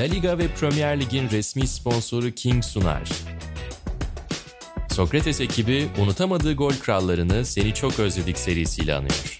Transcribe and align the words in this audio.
La 0.00 0.06
Liga 0.06 0.38
ve 0.38 0.48
Premier 0.48 1.00
Lig'in 1.00 1.30
resmi 1.30 1.66
sponsoru 1.66 2.30
King 2.30 2.64
sunar. 2.64 3.10
Sokrates 4.90 5.40
ekibi 5.40 5.88
unutamadığı 6.02 6.54
gol 6.54 6.72
krallarını 6.72 7.44
Seni 7.44 7.74
Çok 7.74 7.98
Özledik 7.98 8.38
serisiyle 8.38 8.94
anıyor. 8.94 9.38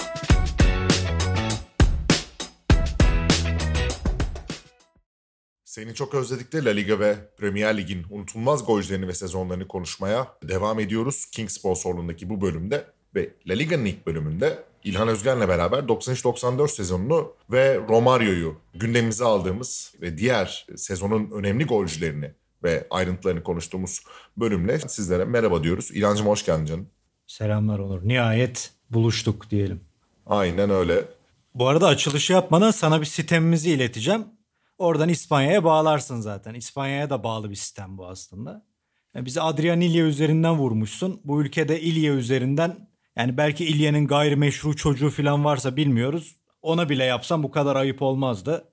Seni 5.64 5.94
çok 5.94 6.14
özledik 6.14 6.52
de 6.52 6.64
La 6.64 6.70
Liga 6.70 7.00
ve 7.00 7.16
Premier 7.36 7.76
Lig'in 7.76 8.06
unutulmaz 8.10 8.66
golcülerini 8.66 9.08
ve 9.08 9.14
sezonlarını 9.14 9.68
konuşmaya 9.68 10.26
devam 10.42 10.80
ediyoruz. 10.80 11.26
King 11.26 11.50
sponsorluğundaki 11.50 12.30
bu 12.30 12.40
bölümde 12.40 12.86
ve 13.14 13.30
La 13.48 13.54
Liga'nın 13.54 13.84
ilk 13.84 14.06
bölümünde 14.06 14.69
İlhan 14.84 15.08
Özgen'le 15.08 15.48
beraber 15.48 15.78
93-94 15.78 16.68
sezonunu 16.68 17.32
ve 17.50 17.80
Romario'yu 17.88 18.56
gündemimize 18.74 19.24
aldığımız 19.24 19.94
ve 20.00 20.18
diğer 20.18 20.66
sezonun 20.76 21.30
önemli 21.30 21.64
golcülerini 21.64 22.30
ve 22.62 22.86
ayrıntılarını 22.90 23.42
konuştuğumuz 23.42 24.00
bölümle 24.36 24.78
sizlere 24.78 25.24
merhaba 25.24 25.64
diyoruz. 25.64 25.90
İlhancığım 25.90 26.26
hoş 26.26 26.44
geldin 26.46 26.64
canım. 26.64 26.88
Selamlar 27.26 27.78
Onur. 27.78 28.08
Nihayet 28.08 28.70
buluştuk 28.90 29.50
diyelim. 29.50 29.80
Aynen 30.26 30.70
öyle. 30.70 31.04
Bu 31.54 31.68
arada 31.68 31.86
açılışı 31.86 32.32
yapmadan 32.32 32.70
sana 32.70 33.00
bir 33.00 33.06
sistemimizi 33.06 33.70
ileteceğim. 33.70 34.24
Oradan 34.78 35.08
İspanya'ya 35.08 35.64
bağlarsın 35.64 36.20
zaten. 36.20 36.54
İspanya'ya 36.54 37.10
da 37.10 37.24
bağlı 37.24 37.50
bir 37.50 37.54
sistem 37.54 37.98
bu 37.98 38.06
aslında. 38.06 38.66
Yani 39.14 39.26
bizi 39.26 39.40
Adrian 39.40 39.80
Ilya 39.80 40.04
üzerinden 40.04 40.58
vurmuşsun. 40.58 41.20
Bu 41.24 41.42
ülkede 41.42 41.80
İlya 41.80 42.14
üzerinden 42.14 42.89
yani 43.16 43.36
belki 43.36 43.64
İlya'nın 43.64 44.06
gayrimeşru 44.06 44.76
çocuğu 44.76 45.10
falan 45.10 45.44
varsa 45.44 45.76
bilmiyoruz. 45.76 46.36
Ona 46.62 46.88
bile 46.88 47.04
yapsam 47.04 47.42
bu 47.42 47.50
kadar 47.50 47.76
ayıp 47.76 48.02
olmazdı. 48.02 48.72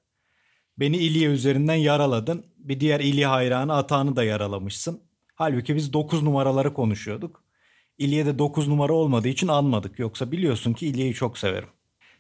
Beni 0.80 0.98
İlya 0.98 1.32
üzerinden 1.32 1.76
yaraladın. 1.76 2.46
Bir 2.58 2.80
diğer 2.80 3.00
İlya 3.00 3.32
hayranı 3.32 3.76
Atağını 3.76 4.16
da 4.16 4.24
yaralamışsın. 4.24 5.02
Halbuki 5.36 5.76
biz 5.76 5.94
9 5.94 6.24
numaraları 6.24 6.74
konuşuyorduk. 6.74 7.44
İlya'da 7.98 8.40
9 8.40 8.68
numara 8.68 8.94
olmadığı 8.94 9.28
için 9.28 9.48
almadık. 9.48 10.00
Yoksa 10.00 10.32
biliyorsun 10.32 10.74
ki 10.74 10.88
İlya'yı 10.88 11.14
çok 11.14 11.38
severim. 11.38 11.70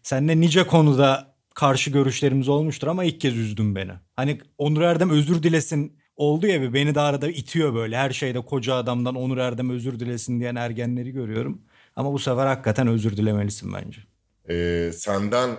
Seninle 0.04 0.40
nice 0.40 0.68
konuda 0.68 1.36
karşı 1.56 1.92
görüşlerimiz 1.92 2.50
olmuştur 2.50 2.88
ama 2.88 3.04
ilk 3.04 3.22
kez 3.22 3.38
üzdün 3.38 3.76
beni. 3.76 3.92
Hani 4.16 4.42
Onur 4.58 4.82
Erdem 4.82 5.10
özür 5.10 5.44
dilesin 5.44 6.00
oldu 6.16 6.48
ya 6.48 6.62
bir 6.62 6.73
beni 6.73 6.95
de 6.95 7.00
arada 7.00 7.30
itiyor 7.30 7.73
böyle. 7.73 7.98
Her 7.98 8.10
şeyde 8.10 8.42
koca 8.42 8.76
adamdan 8.76 9.16
Onur 9.16 9.38
Erdem 9.38 9.70
özür 9.70 10.00
dilesin 10.00 10.40
diyen 10.40 10.56
ergenleri 10.56 11.12
görüyorum. 11.12 11.62
Ama 11.98 12.14
bu 12.14 12.20
sefer 12.20 12.48
hakikaten 12.48 12.88
özür 12.88 13.17
dilemelisin 13.17 13.73
bence. 13.73 14.02
Ee, 14.50 14.92
senden 14.94 15.50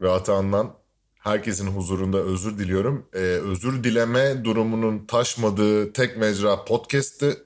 ve 0.00 0.10
Atahan'dan 0.10 0.74
herkesin 1.18 1.66
huzurunda 1.66 2.18
özür 2.18 2.58
diliyorum. 2.58 3.06
Ee, 3.14 3.18
özür 3.18 3.84
dileme 3.84 4.44
durumunun 4.44 5.06
taşmadığı 5.06 5.92
tek 5.92 6.16
mecra 6.16 6.64
podcast'ti. 6.64 7.36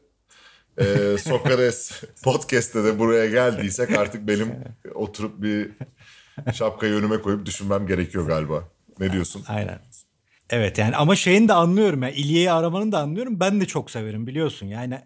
Ee, 0.78 1.17
Sokrates 1.19 2.03
podcast'te 2.22 2.84
de 2.84 2.98
buraya 2.98 3.27
geldiysek 3.27 3.98
artık 3.98 4.28
benim 4.28 4.55
oturup 4.94 5.42
bir 5.42 5.70
şapkayı 6.53 6.94
önüme 6.94 7.20
koyup 7.20 7.47
düşünmem 7.47 7.87
gerekiyor 7.87 8.27
galiba. 8.27 8.69
Ne 8.98 9.12
diyorsun? 9.12 9.44
Aynen. 9.48 9.81
Evet 10.50 10.78
yani 10.78 10.97
ama 10.97 11.16
şeyini 11.16 11.48
de 11.48 11.53
anlıyorum 11.53 12.03
ya. 12.03 12.09
Yani, 12.09 12.19
İlye'yi 12.19 12.50
aramanı 12.50 12.92
da 12.92 12.98
anlıyorum. 12.98 13.41
Ben 13.41 13.61
de 13.61 13.66
çok 13.66 13.91
severim 13.91 14.27
biliyorsun. 14.27 14.66
Yani 14.66 15.00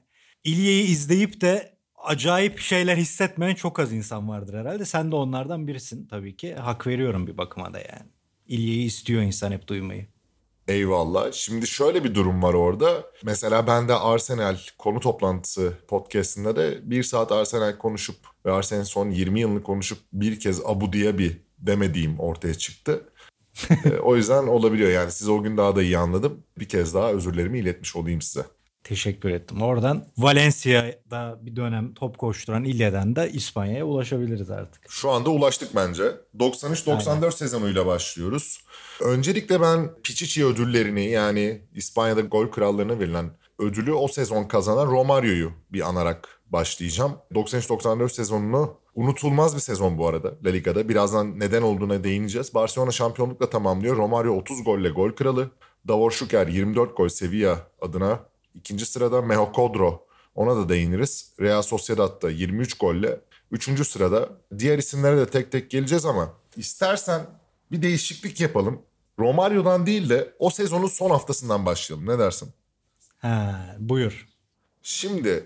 İlye'yi 0.45 0.85
izleyip 0.85 1.41
de 1.41 1.76
acayip 2.07 2.59
şeyler 2.59 2.97
hissetmeyen 2.97 3.55
çok 3.55 3.81
az 3.81 3.93
insan 3.93 4.29
vardır 4.29 4.55
herhalde. 4.55 4.85
Sen 4.85 5.13
de 5.13 5.17
onlardan 5.17 5.67
birisin 5.67 6.07
tabii 6.07 6.37
ki. 6.37 6.55
Hak 6.55 6.87
veriyorum 6.87 7.27
bir 7.27 7.39
bakıma 7.39 7.75
da 7.75 7.79
yani. 7.79 8.11
İlye'yi 8.47 8.87
istiyor 8.87 9.23
insan 9.23 9.53
hep 9.53 9.69
duymayı. 9.69 10.07
Eyvallah. 10.69 11.33
Şimdi 11.33 11.67
şöyle 11.67 12.05
bir 12.05 12.15
durum 12.15 12.43
var 12.43 12.55
orada. 12.55 13.05
Mesela 13.25 13.67
ben 13.67 13.89
de 13.89 13.95
Arsenal 13.95 14.57
konu 14.79 15.01
toplantısı 15.01 15.73
podcastinde 15.89 16.57
de 16.57 16.91
bir 16.91 17.03
saat 17.03 17.33
Arsenal 17.33 17.79
konuşup 17.79 18.17
ve 18.47 18.53
Arsenal'in 18.53 18.85
son 18.85 19.11
20 19.11 19.41
yılını 19.41 19.63
konuşup 19.63 19.99
bir 20.13 20.41
kez 20.41 20.61
Abu 20.65 20.93
diye 20.93 21.19
bir 21.19 21.41
demediğim 21.59 22.21
ortaya 22.21 22.55
çıktı. 22.55 23.09
o 24.03 24.17
yüzden 24.17 24.47
olabiliyor 24.47 24.91
yani 24.91 25.11
siz 25.11 25.29
o 25.29 25.43
gün 25.43 25.57
daha 25.57 25.77
da 25.77 25.83
iyi 25.83 25.99
anladım. 25.99 26.43
Bir 26.59 26.69
kez 26.69 26.95
daha 26.95 27.13
özürlerimi 27.13 27.59
iletmiş 27.59 27.97
olayım 27.97 28.23
size. 28.23 28.45
Teşekkür 28.87 29.31
ettim. 29.31 29.63
Oradan 29.63 30.05
Valencia'da 30.19 31.39
bir 31.41 31.57
dönem 31.57 31.95
top 31.95 32.19
koşturan 32.19 32.65
İlya'dan 32.65 33.17
da 33.17 33.27
İspanya'ya 33.27 33.85
ulaşabiliriz 33.85 34.51
artık. 34.51 34.83
Şu 34.89 35.11
anda 35.11 35.31
ulaştık 35.31 35.77
bence. 35.77 36.03
93-94 36.39 37.33
sezonuyla 37.33 37.87
başlıyoruz. 37.87 38.61
Öncelikle 39.01 39.61
ben 39.61 39.91
Pichichi 40.03 40.47
ödüllerini 40.47 41.05
yani 41.05 41.63
İspanya'da 41.75 42.21
gol 42.21 42.47
krallarına 42.47 42.99
verilen 42.99 43.31
ödülü 43.59 43.93
o 43.93 44.09
sezon 44.09 44.45
kazanan 44.45 44.87
Romario'yu 44.87 45.53
bir 45.73 45.89
anarak 45.89 46.41
başlayacağım. 46.47 47.13
93-94 47.35 48.09
sezonunu 48.09 48.75
unutulmaz 48.95 49.55
bir 49.55 49.61
sezon 49.61 49.99
bu 49.99 50.09
arada 50.09 50.35
La 50.45 50.51
Liga'da. 50.51 50.89
Birazdan 50.89 51.41
neden 51.41 51.63
olduğuna 51.63 52.05
değineceğiz. 52.05 52.55
Barcelona 52.55 52.91
şampiyonlukla 52.91 53.51
tamamlıyor. 53.51 53.97
Romario 53.97 54.33
30 54.37 54.65
golle 54.65 54.89
gol 54.89 55.11
kralı. 55.11 55.51
Davor 55.89 56.11
Şuker 56.11 56.47
24 56.47 56.97
gol 56.97 57.09
Sevilla 57.09 57.59
adına 57.81 58.36
İkinci 58.57 58.87
sırada 58.87 59.23
Meho 59.23 59.53
Kodro. 59.53 60.07
Ona 60.35 60.57
da 60.57 60.69
değiniriz. 60.69 61.33
Real 61.41 61.63
Sociedad'da 61.63 62.31
23 62.31 62.75
golle. 62.75 63.21
Üçüncü 63.51 63.85
sırada. 63.85 64.29
Diğer 64.59 64.79
isimlere 64.79 65.17
de 65.17 65.27
tek 65.27 65.53
tek 65.53 65.71
geleceğiz 65.71 66.05
ama 66.05 66.33
istersen 66.57 67.27
bir 67.73 67.83
değişiklik 67.83 68.41
yapalım. 68.41 68.83
Romario'dan 69.19 69.87
değil 69.87 70.09
de 70.09 70.35
o 70.39 70.51
sezonun 70.51 70.87
son 70.87 71.11
haftasından 71.11 71.67
başlayalım. 71.67 72.09
Ne 72.09 72.19
dersin? 72.19 72.49
Ha, 73.19 73.67
buyur. 73.79 74.29
Şimdi 74.83 75.45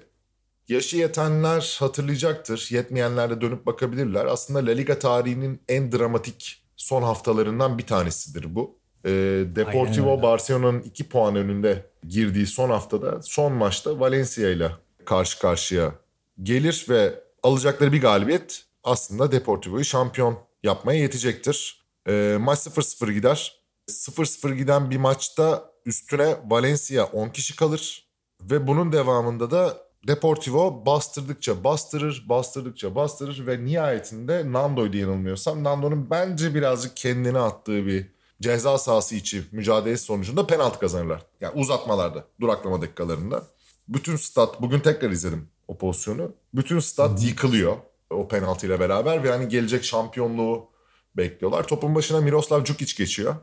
yaşı 0.68 0.96
yetenler 0.96 1.76
hatırlayacaktır. 1.80 2.68
Yetmeyenler 2.70 3.30
de 3.30 3.40
dönüp 3.40 3.66
bakabilirler. 3.66 4.26
Aslında 4.26 4.66
La 4.66 4.70
Liga 4.70 4.98
tarihinin 4.98 5.62
en 5.68 5.92
dramatik 5.92 6.62
son 6.76 7.02
haftalarından 7.02 7.78
bir 7.78 7.86
tanesidir 7.86 8.54
bu. 8.54 8.78
E, 9.04 9.10
Deportivo 9.56 10.22
Barcelona'nın 10.22 10.82
2 10.82 11.08
puan 11.08 11.36
önünde 11.36 11.89
girdiği 12.08 12.46
son 12.46 12.70
haftada 12.70 13.22
son 13.22 13.52
maçta 13.52 14.00
Valencia 14.00 14.48
ile 14.48 14.70
karşı 15.04 15.38
karşıya 15.38 15.94
gelir 16.42 16.86
ve 16.88 17.14
alacakları 17.42 17.92
bir 17.92 18.00
galibiyet 18.00 18.64
aslında 18.84 19.32
Deportivo'yu 19.32 19.84
şampiyon 19.84 20.38
yapmaya 20.62 21.00
yetecektir. 21.00 21.86
E, 22.08 22.36
maç 22.40 22.58
0-0 22.58 23.12
gider. 23.12 23.60
0-0 23.88 24.54
giden 24.54 24.90
bir 24.90 24.96
maçta 24.96 25.70
üstüne 25.86 26.36
Valencia 26.44 27.04
10 27.04 27.28
kişi 27.28 27.56
kalır 27.56 28.08
ve 28.40 28.66
bunun 28.66 28.92
devamında 28.92 29.50
da 29.50 29.90
Deportivo 30.08 30.86
bastırdıkça 30.86 31.64
bastırır, 31.64 32.24
bastırdıkça 32.28 32.94
bastırır 32.94 33.46
ve 33.46 33.64
nihayetinde 33.64 34.52
Nando'ydu 34.52 34.96
yanılmıyorsam. 34.96 35.64
Nando'nun 35.64 36.10
bence 36.10 36.54
birazcık 36.54 36.96
kendine 36.96 37.38
attığı 37.38 37.86
bir 37.86 38.06
ceza 38.40 38.78
sahası 38.78 39.14
içi 39.14 39.42
mücadelesi 39.52 40.04
sonucunda 40.04 40.46
penaltı 40.46 40.78
kazanırlar. 40.78 41.22
Yani 41.40 41.60
uzatmalarda, 41.60 42.24
duraklama 42.40 42.82
dakikalarında. 42.82 43.46
Bütün 43.88 44.16
stat, 44.16 44.62
bugün 44.62 44.80
tekrar 44.80 45.10
izledim 45.10 45.48
o 45.68 45.78
pozisyonu. 45.78 46.32
Bütün 46.54 46.80
stat 46.80 47.22
yıkılıyor 47.22 47.76
o 48.10 48.28
penaltıyla 48.28 48.80
beraber 48.80 49.24
ve 49.24 49.28
yani 49.28 49.48
gelecek 49.48 49.84
şampiyonluğu 49.84 50.68
bekliyorlar. 51.16 51.66
Topun 51.66 51.94
başına 51.94 52.20
Miroslav 52.20 52.64
Djukic 52.64 52.94
geçiyor. 52.96 53.36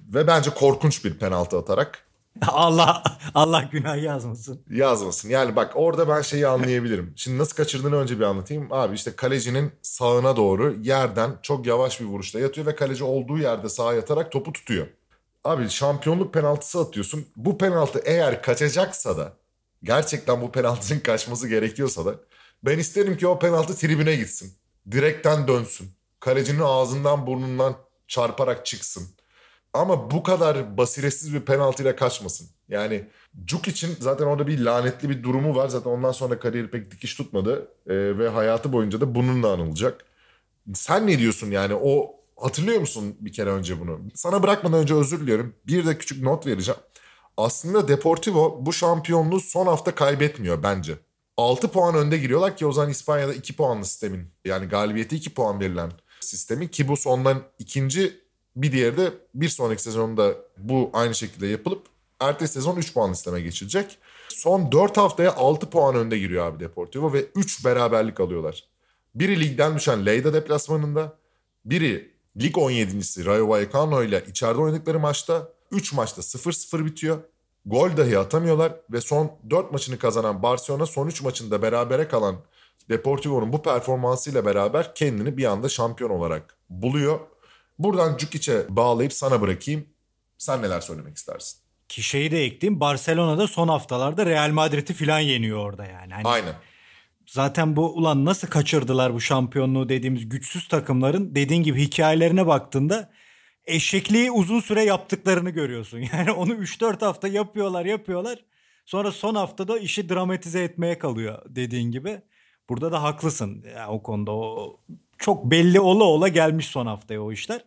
Ve 0.00 0.26
bence 0.26 0.50
korkunç 0.50 1.04
bir 1.04 1.18
penaltı 1.18 1.58
atarak 1.58 2.06
Allah 2.42 3.02
Allah 3.34 3.68
günah 3.72 4.02
yazmasın. 4.02 4.62
Yazmasın. 4.70 5.28
Yani 5.28 5.56
bak 5.56 5.72
orada 5.74 6.08
ben 6.08 6.22
şeyi 6.22 6.46
anlayabilirim. 6.46 7.12
Şimdi 7.16 7.38
nasıl 7.38 7.56
kaçırdığını 7.56 7.96
önce 7.96 8.18
bir 8.18 8.24
anlatayım. 8.24 8.68
Abi 8.70 8.94
işte 8.94 9.16
kalecinin 9.16 9.72
sağına 9.82 10.36
doğru 10.36 10.76
yerden 10.82 11.30
çok 11.42 11.66
yavaş 11.66 12.00
bir 12.00 12.04
vuruşla 12.04 12.40
yatıyor 12.40 12.66
ve 12.66 12.76
kaleci 12.76 13.04
olduğu 13.04 13.38
yerde 13.38 13.68
sağa 13.68 13.94
yatarak 13.94 14.32
topu 14.32 14.52
tutuyor. 14.52 14.86
Abi 15.44 15.68
şampiyonluk 15.70 16.34
penaltısı 16.34 16.80
atıyorsun. 16.80 17.26
Bu 17.36 17.58
penaltı 17.58 18.02
eğer 18.04 18.42
kaçacaksa 18.42 19.16
da 19.16 19.32
gerçekten 19.82 20.42
bu 20.42 20.52
penaltının 20.52 21.00
kaçması 21.00 21.48
gerekiyorsa 21.48 22.06
da 22.06 22.14
ben 22.62 22.78
isterim 22.78 23.16
ki 23.16 23.26
o 23.26 23.38
penaltı 23.38 23.76
tribüne 23.76 24.16
gitsin. 24.16 24.52
Direkten 24.90 25.48
dönsün. 25.48 25.90
Kalecinin 26.20 26.60
ağzından 26.60 27.26
burnundan 27.26 27.76
çarparak 28.08 28.66
çıksın. 28.66 29.08
Ama 29.74 30.10
bu 30.10 30.22
kadar 30.22 30.76
basiretsiz 30.76 31.34
bir 31.34 31.40
penaltıyla 31.40 31.96
kaçmasın. 31.96 32.48
Yani 32.68 33.04
Cuk 33.44 33.68
için 33.68 33.96
zaten 34.00 34.24
orada 34.24 34.46
bir 34.46 34.58
lanetli 34.58 35.10
bir 35.10 35.22
durumu 35.22 35.56
var. 35.56 35.68
Zaten 35.68 35.90
ondan 35.90 36.12
sonra 36.12 36.38
kariyeri 36.38 36.70
pek 36.70 36.90
dikiş 36.90 37.14
tutmadı. 37.14 37.68
Ee, 37.86 38.18
ve 38.18 38.28
hayatı 38.28 38.72
boyunca 38.72 39.00
da 39.00 39.14
bununla 39.14 39.52
anılacak. 39.52 40.04
Sen 40.74 41.06
ne 41.06 41.18
diyorsun 41.18 41.50
yani 41.50 41.74
o 41.74 42.16
hatırlıyor 42.36 42.80
musun 42.80 43.16
bir 43.20 43.32
kere 43.32 43.50
önce 43.50 43.80
bunu? 43.80 44.00
Sana 44.14 44.42
bırakmadan 44.42 44.78
önce 44.78 44.94
özür 44.94 45.20
diliyorum. 45.20 45.54
Bir 45.66 45.86
de 45.86 45.98
küçük 45.98 46.22
not 46.22 46.46
vereceğim. 46.46 46.80
Aslında 47.36 47.88
Deportivo 47.88 48.58
bu 48.66 48.72
şampiyonluğu 48.72 49.40
son 49.40 49.66
hafta 49.66 49.94
kaybetmiyor 49.94 50.62
bence. 50.62 50.94
6 51.36 51.68
puan 51.68 51.94
önde 51.94 52.18
giriyorlar 52.18 52.56
ki 52.56 52.66
o 52.66 52.72
zaman 52.72 52.90
İspanya'da 52.90 53.34
2 53.34 53.56
puanlı 53.56 53.84
sistemin 53.84 54.30
yani 54.44 54.66
galibiyeti 54.66 55.16
2 55.16 55.34
puan 55.34 55.60
verilen 55.60 55.92
sistemi 56.20 56.70
ki 56.70 56.88
bu 56.88 56.96
sondan 56.96 57.42
ikinci 57.58 58.23
Bir 58.56 58.72
diğeri 58.72 58.96
de 58.96 59.12
bir 59.34 59.48
sonraki 59.48 59.82
sezonda 59.82 60.34
bu 60.58 60.90
aynı 60.92 61.14
şekilde 61.14 61.46
yapılıp 61.46 61.82
ertesi 62.20 62.52
sezon 62.52 62.76
3 62.76 62.94
puan 62.94 63.12
listeme 63.12 63.40
geçilecek. 63.40 63.98
Son 64.28 64.72
4 64.72 64.96
haftaya 64.96 65.36
6 65.36 65.70
puan 65.70 65.94
önde 65.94 66.18
giriyor 66.18 66.46
abi 66.46 66.60
Deportivo 66.60 67.12
ve 67.12 67.24
3 67.34 67.64
beraberlik 67.64 68.20
alıyorlar. 68.20 68.64
Biri 69.14 69.40
ligden 69.40 69.76
düşen 69.76 70.06
Leyda 70.06 70.32
deplasmanında, 70.32 71.16
biri 71.64 72.14
lig 72.40 72.54
17.si 72.56 73.26
Rayo 73.26 73.48
Vallecano 73.48 74.02
ile 74.02 74.24
içeride 74.28 74.60
oynadıkları 74.60 75.00
maçta 75.00 75.48
3 75.70 75.92
maçta 75.92 76.22
0-0 76.22 76.84
bitiyor. 76.84 77.18
Gol 77.66 77.96
dahi 77.96 78.18
atamıyorlar 78.18 78.72
ve 78.90 79.00
son 79.00 79.32
4 79.50 79.72
maçını 79.72 79.98
kazanan 79.98 80.42
Barcelona 80.42 80.86
son 80.86 81.06
3 81.06 81.22
maçında 81.22 81.62
berabere 81.62 82.08
kalan 82.08 82.36
Deportivo'nun 82.88 83.52
bu 83.52 83.62
performansıyla 83.62 84.44
beraber 84.44 84.94
kendini 84.94 85.36
bir 85.36 85.44
anda 85.44 85.68
şampiyon 85.68 86.10
olarak 86.10 86.56
buluyor. 86.70 87.20
Buradan 87.78 88.16
Cukic'e 88.16 88.66
bağlayıp 88.68 89.12
sana 89.12 89.40
bırakayım. 89.40 89.88
Sen 90.38 90.62
neler 90.62 90.80
söylemek 90.80 91.16
istersin? 91.16 91.60
Ki 91.88 92.02
şeyi 92.02 92.30
de 92.30 92.44
ekleyeyim 92.44 92.80
Barcelona'da 92.80 93.46
son 93.46 93.68
haftalarda 93.68 94.26
Real 94.26 94.50
Madrid'i 94.50 94.94
falan 94.94 95.20
yeniyor 95.20 95.58
orada 95.58 95.84
yani. 95.86 96.14
Hani 96.14 96.28
Aynen. 96.28 96.54
Zaten 97.26 97.76
bu 97.76 97.94
ulan 97.94 98.24
nasıl 98.24 98.48
kaçırdılar 98.48 99.14
bu 99.14 99.20
şampiyonluğu 99.20 99.88
dediğimiz 99.88 100.28
güçsüz 100.28 100.68
takımların 100.68 101.34
dediğin 101.34 101.62
gibi 101.62 101.80
hikayelerine 101.82 102.46
baktığında 102.46 103.10
eşekliği 103.66 104.30
uzun 104.30 104.60
süre 104.60 104.84
yaptıklarını 104.84 105.50
görüyorsun. 105.50 105.98
Yani 106.12 106.32
onu 106.32 106.52
3-4 106.52 107.04
hafta 107.04 107.28
yapıyorlar 107.28 107.84
yapıyorlar. 107.84 108.44
Sonra 108.86 109.12
son 109.12 109.34
haftada 109.34 109.78
işi 109.78 110.08
dramatize 110.08 110.62
etmeye 110.62 110.98
kalıyor 110.98 111.42
dediğin 111.48 111.90
gibi. 111.90 112.22
Burada 112.68 112.92
da 112.92 113.02
haklısın 113.02 113.64
ya 113.76 113.88
o 113.88 114.02
konuda. 114.02 114.32
O 114.32 114.80
çok 115.24 115.44
belli 115.50 115.80
ola 115.80 116.04
ola 116.04 116.28
gelmiş 116.28 116.66
son 116.66 116.86
haftaya 116.86 117.22
o 117.22 117.32
işler. 117.32 117.64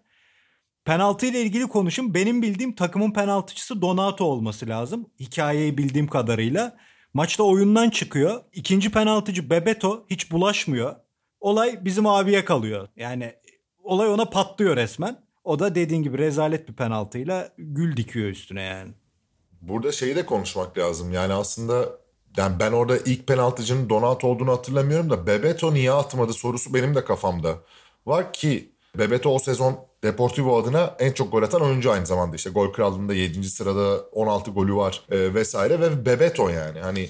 Penaltı 0.86 1.26
ile 1.26 1.42
ilgili 1.42 1.68
konuşayım. 1.68 2.14
Benim 2.14 2.42
bildiğim 2.42 2.76
takımın 2.76 3.12
penaltıcısı 3.12 3.82
Donato 3.82 4.26
olması 4.26 4.68
lazım. 4.68 5.10
Hikayeyi 5.20 5.78
bildiğim 5.78 6.08
kadarıyla. 6.08 6.78
Maçta 7.14 7.44
oyundan 7.44 7.90
çıkıyor. 7.90 8.44
İkinci 8.54 8.92
penaltıcı 8.92 9.50
Bebeto 9.50 10.06
hiç 10.10 10.32
bulaşmıyor. 10.32 10.96
Olay 11.40 11.86
bizim 11.86 12.06
abiye 12.06 12.46
kalıyor. 12.46 12.88
Yani 12.96 13.34
olay 13.84 14.10
ona 14.10 14.26
patlıyor 14.26 14.76
resmen. 14.76 15.24
O 15.44 15.60
da 15.60 15.76
dediğin 15.76 16.04
gibi 16.04 16.18
rezalet 16.18 16.70
bir 16.70 16.74
penaltıyla 16.74 17.50
gül 17.58 17.98
dikiyor 17.98 18.30
üstüne 18.30 18.62
yani. 18.62 18.92
Burada 19.62 19.92
şeyi 19.92 20.16
de 20.16 20.26
konuşmak 20.26 20.78
lazım. 20.78 21.14
Yani 21.14 21.34
aslında 21.34 21.90
yani 22.38 22.60
ben 22.60 22.72
orada 22.72 22.98
ilk 22.98 23.28
penaltıcının 23.28 23.90
Donato 23.90 24.28
olduğunu 24.28 24.52
hatırlamıyorum 24.52 25.10
da 25.10 25.28
Bebeto 25.28 25.74
niye 25.74 25.92
atmadı 25.92 26.34
sorusu 26.34 26.74
benim 26.74 26.96
de 26.96 27.06
kafamda. 27.06 27.56
Var 28.06 28.34
ki 28.34 28.72
Bebeto 28.98 29.30
o 29.30 29.40
sezon 29.40 29.88
Deportivo 30.04 30.58
adına 30.58 30.96
en 31.00 31.12
çok 31.12 31.32
gol 31.32 31.44
atan 31.44 31.62
oyuncu 31.62 31.92
aynı 31.92 32.06
zamanda 32.06 32.36
işte 32.36 32.50
gol 32.50 32.74
krallığında 32.74 33.14
7. 33.14 33.50
sırada 33.50 34.00
16 34.12 34.52
golü 34.52 34.76
var 34.76 35.04
e, 35.12 35.34
vesaire 35.34 35.80
ve 35.80 36.06
Bebeto 36.06 36.50
yani 36.50 36.80
hani 36.80 37.10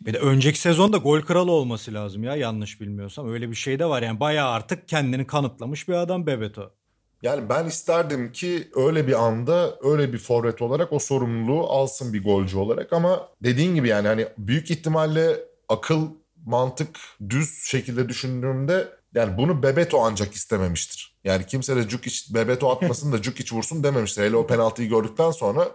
Bir 0.00 0.12
de 0.14 0.18
önceki 0.18 0.60
sezonda 0.60 0.96
gol 0.96 1.20
kralı 1.20 1.52
olması 1.52 1.94
lazım 1.94 2.24
ya 2.24 2.36
yanlış 2.36 2.80
bilmiyorsam. 2.80 3.32
Öyle 3.32 3.50
bir 3.50 3.54
şey 3.54 3.78
de 3.78 3.86
var 3.86 4.02
yani 4.02 4.20
bayağı 4.20 4.50
artık 4.50 4.88
kendini 4.88 5.26
kanıtlamış 5.26 5.88
bir 5.88 5.94
adam 5.94 6.26
Bebeto. 6.26 6.70
Yani 7.22 7.48
ben 7.48 7.66
isterdim 7.66 8.32
ki 8.32 8.68
öyle 8.74 9.06
bir 9.06 9.24
anda 9.24 9.78
öyle 9.82 10.12
bir 10.12 10.18
forvet 10.18 10.62
olarak 10.62 10.92
o 10.92 10.98
sorumluluğu 10.98 11.70
alsın 11.70 12.12
bir 12.12 12.24
golcü 12.24 12.58
olarak 12.58 12.92
ama 12.92 13.28
dediğin 13.42 13.74
gibi 13.74 13.88
yani 13.88 14.08
hani 14.08 14.28
büyük 14.38 14.70
ihtimalle 14.70 15.36
akıl 15.68 16.08
mantık 16.46 16.98
düz 17.28 17.64
şekilde 17.64 18.08
düşündüğümde 18.08 18.88
yani 19.14 19.38
bunu 19.38 19.62
Bebeto 19.62 20.04
ancak 20.04 20.34
istememiştir. 20.34 21.16
Yani 21.24 21.46
kimse 21.46 21.76
de 21.76 21.88
Djukic 21.88 22.34
Bebeto 22.34 22.70
atmasın 22.70 23.12
da 23.12 23.22
Djukic 23.22 23.56
vursun 23.56 23.84
dememiştir. 23.84 24.22
Hele 24.22 24.36
o 24.36 24.46
penaltıyı 24.46 24.88
gördükten 24.88 25.30
sonra 25.30 25.68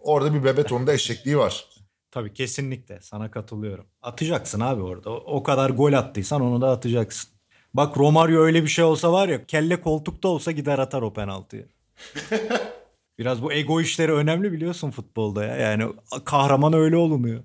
orada 0.00 0.34
bir 0.34 0.44
Bebeto'nun 0.44 0.86
da 0.86 0.92
eşekliği 0.92 1.38
var. 1.38 1.66
Tabii 2.10 2.32
kesinlikle 2.34 3.00
sana 3.00 3.30
katılıyorum. 3.30 3.86
Atacaksın 4.02 4.60
abi 4.60 4.82
orada. 4.82 5.10
O 5.10 5.42
kadar 5.42 5.70
gol 5.70 5.92
attıysan 5.92 6.40
onu 6.40 6.60
da 6.60 6.70
atacaksın. 6.70 7.30
Bak 7.74 7.98
Romario 7.98 8.42
öyle 8.42 8.62
bir 8.62 8.68
şey 8.68 8.84
olsa 8.84 9.12
var 9.12 9.28
ya 9.28 9.46
kelle 9.46 9.80
koltukta 9.80 10.28
olsa 10.28 10.50
gider 10.50 10.78
atar 10.78 11.02
o 11.02 11.12
penaltıyı. 11.12 11.68
Biraz 13.18 13.42
bu 13.42 13.52
ego 13.52 13.80
işleri 13.80 14.12
önemli 14.12 14.52
biliyorsun 14.52 14.90
futbolda 14.90 15.44
ya. 15.44 15.56
Yani 15.56 15.92
kahraman 16.24 16.72
öyle 16.72 16.96
olunuyor. 16.96 17.42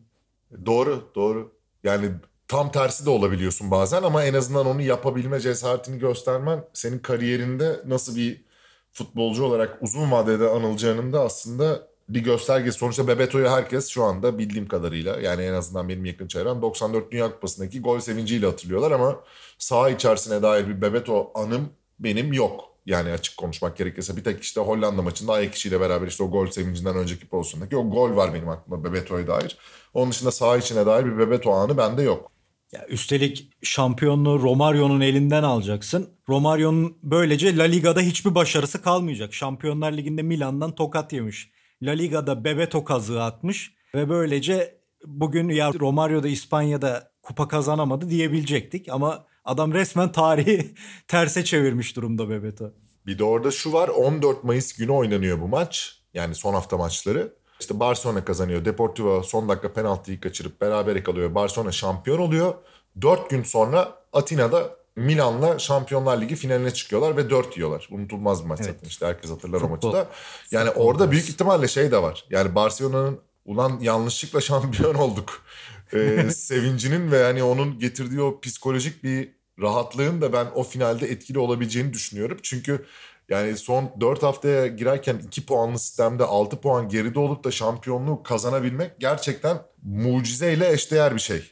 Doğru, 0.65 1.11
doğru. 1.15 1.51
Yani 1.83 2.11
tam 2.47 2.71
tersi 2.71 3.05
de 3.05 3.09
olabiliyorsun 3.09 3.71
bazen 3.71 4.03
ama 4.03 4.23
en 4.23 4.33
azından 4.33 4.65
onu 4.65 4.81
yapabilme 4.81 5.39
cesaretini 5.39 5.99
göstermen 5.99 6.63
senin 6.73 6.99
kariyerinde 6.99 7.79
nasıl 7.85 8.15
bir 8.15 8.45
futbolcu 8.91 9.43
olarak 9.43 9.77
uzun 9.81 10.11
vadede 10.11 10.49
anılacağının 10.49 11.13
da 11.13 11.21
aslında 11.21 11.87
bir 12.09 12.19
göstergesi. 12.19 12.77
Sonuçta 12.77 13.07
Bebeto'yu 13.07 13.49
herkes 13.49 13.87
şu 13.87 14.03
anda 14.03 14.37
bildiğim 14.37 14.67
kadarıyla 14.67 15.19
yani 15.19 15.43
en 15.43 15.53
azından 15.53 15.89
benim 15.89 16.05
yakın 16.05 16.27
çevrem 16.27 16.61
94 16.61 17.11
Dünya 17.11 17.31
Kupası'ndaki 17.31 17.81
gol 17.81 17.99
sevinciyle 17.99 18.45
hatırlıyorlar 18.45 18.91
ama 18.91 19.19
saha 19.57 19.89
içerisine 19.89 20.41
dair 20.43 20.67
bir 20.67 20.81
Bebeto 20.81 21.31
anım 21.35 21.69
benim 21.99 22.33
yok. 22.33 22.75
Yani 22.85 23.11
açık 23.11 23.37
konuşmak 23.37 23.77
gerekirse 23.77 24.17
bir 24.17 24.23
tek 24.23 24.43
işte 24.43 24.61
Hollanda 24.61 25.01
maçında 25.01 25.33
ayak 25.33 25.55
içiyle 25.55 25.79
beraber 25.79 26.07
işte 26.07 26.23
o 26.23 26.31
gol 26.31 26.47
sevincinden 26.47 26.95
önceki 26.95 27.27
pozisyondaki 27.27 27.77
o 27.77 27.89
gol 27.89 28.15
var 28.15 28.33
benim 28.33 28.49
aklımda 28.49 28.83
Bebeto'ya 28.83 29.27
dair. 29.27 29.57
Onun 29.93 30.11
dışında 30.11 30.31
saha 30.31 30.57
içine 30.57 30.85
dair 30.85 31.05
bir 31.05 31.17
Bebeto 31.17 31.51
anı 31.51 31.77
bende 31.77 32.01
yok. 32.01 32.31
Ya 32.71 32.85
üstelik 32.87 33.49
şampiyonluğu 33.61 34.41
Romario'nun 34.41 35.01
elinden 35.01 35.43
alacaksın. 35.43 36.09
Romario'nun 36.29 36.97
böylece 37.03 37.57
La 37.57 37.63
Liga'da 37.63 38.01
hiçbir 38.01 38.35
başarısı 38.35 38.81
kalmayacak. 38.81 39.33
Şampiyonlar 39.33 39.91
Ligi'nde 39.91 40.21
Milan'dan 40.21 40.75
tokat 40.75 41.13
yemiş. 41.13 41.51
La 41.81 41.91
Liga'da 41.91 42.43
Bebeto 42.43 42.83
kazığı 42.83 43.23
atmış 43.23 43.73
ve 43.95 44.09
böylece 44.09 44.77
bugün 45.05 45.49
ya 45.49 45.73
Romario 45.73 46.23
da 46.23 46.27
İspanya'da 46.27 47.11
kupa 47.21 47.47
kazanamadı 47.47 48.09
diyebilecektik 48.09 48.89
ama 48.89 49.25
adam 49.45 49.73
resmen 49.73 50.11
tarihi 50.11 50.75
terse 51.07 51.43
çevirmiş 51.43 51.95
durumda 51.95 52.29
Bebeto. 52.29 52.71
Bir 53.05 53.19
de 53.19 53.23
orada 53.23 53.51
şu 53.51 53.73
var 53.73 53.87
14 53.87 54.43
Mayıs 54.43 54.73
günü 54.73 54.91
oynanıyor 54.91 55.41
bu 55.41 55.47
maç. 55.47 56.01
Yani 56.13 56.35
son 56.35 56.53
hafta 56.53 56.77
maçları. 56.77 57.33
İşte 57.59 57.79
Barcelona 57.79 58.25
kazanıyor. 58.25 58.65
Deportivo 58.65 59.23
son 59.23 59.49
dakika 59.49 59.73
penaltıyı 59.73 60.19
kaçırıp 60.19 60.61
berabere 60.61 61.03
kalıyor. 61.03 61.35
Barcelona 61.35 61.71
şampiyon 61.71 62.17
oluyor. 62.17 62.53
4 63.01 63.29
gün 63.29 63.43
sonra 63.43 63.95
Atina'da 64.13 64.75
Milan'la 64.95 65.59
Şampiyonlar 65.59 66.21
Ligi 66.21 66.35
finaline 66.35 66.73
çıkıyorlar 66.73 67.17
ve 67.17 67.29
4 67.29 67.57
yiyorlar. 67.57 67.87
Unutulmaz 67.91 68.43
bir 68.43 68.47
maç 68.47 68.59
Evet. 68.63 68.73
zaten 68.75 68.87
işte 68.87 69.05
herkes 69.05 69.31
hatırlar 69.31 69.57
o 69.61 69.67
Futbol. 69.67 69.91
maçı 69.91 69.97
da. 69.97 70.07
Yani 70.51 70.67
Futbol 70.67 70.85
orada 70.85 71.11
büyük 71.11 71.29
ihtimalle 71.29 71.67
şey 71.67 71.91
de 71.91 72.01
var. 72.01 72.25
Yani 72.29 72.55
Barcelona'nın 72.55 73.19
ulan 73.45 73.79
yanlışlıkla 73.81 74.41
şampiyon 74.41 74.95
olduk. 74.95 75.41
Ee, 75.93 76.29
sevincinin 76.35 77.11
ve 77.11 77.17
yani 77.17 77.43
onun 77.43 77.79
getirdiği 77.79 78.21
o 78.21 78.39
psikolojik 78.41 79.03
bir 79.03 79.35
rahatlığın 79.61 80.21
da 80.21 80.33
ben 80.33 80.47
o 80.55 80.63
finalde 80.63 81.07
etkili 81.07 81.39
olabileceğini 81.39 81.93
düşünüyorum. 81.93 82.37
Çünkü 82.43 82.85
yani 83.29 83.57
son 83.57 83.91
4 83.99 84.23
haftaya 84.23 84.67
girerken 84.67 85.21
2 85.27 85.45
puanlı 85.45 85.79
sistemde 85.79 86.23
6 86.23 86.61
puan 86.61 86.89
geride 86.89 87.19
olup 87.19 87.43
da 87.43 87.51
şampiyonluğu 87.51 88.23
kazanabilmek 88.23 88.99
gerçekten 88.99 89.57
mucizeyle 89.83 90.71
eşdeğer 90.71 91.15
bir 91.15 91.21
şey 91.21 91.51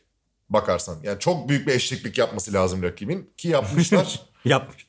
bakarsan. 0.53 0.97
Yani 1.03 1.19
çok 1.19 1.49
büyük 1.49 1.67
bir 1.67 1.73
eşliklik 1.73 2.17
yapması 2.17 2.53
lazım 2.53 2.83
rakibin 2.83 3.29
ki 3.37 3.47
yapmışlar. 3.47 4.21
Yapmış. 4.45 4.87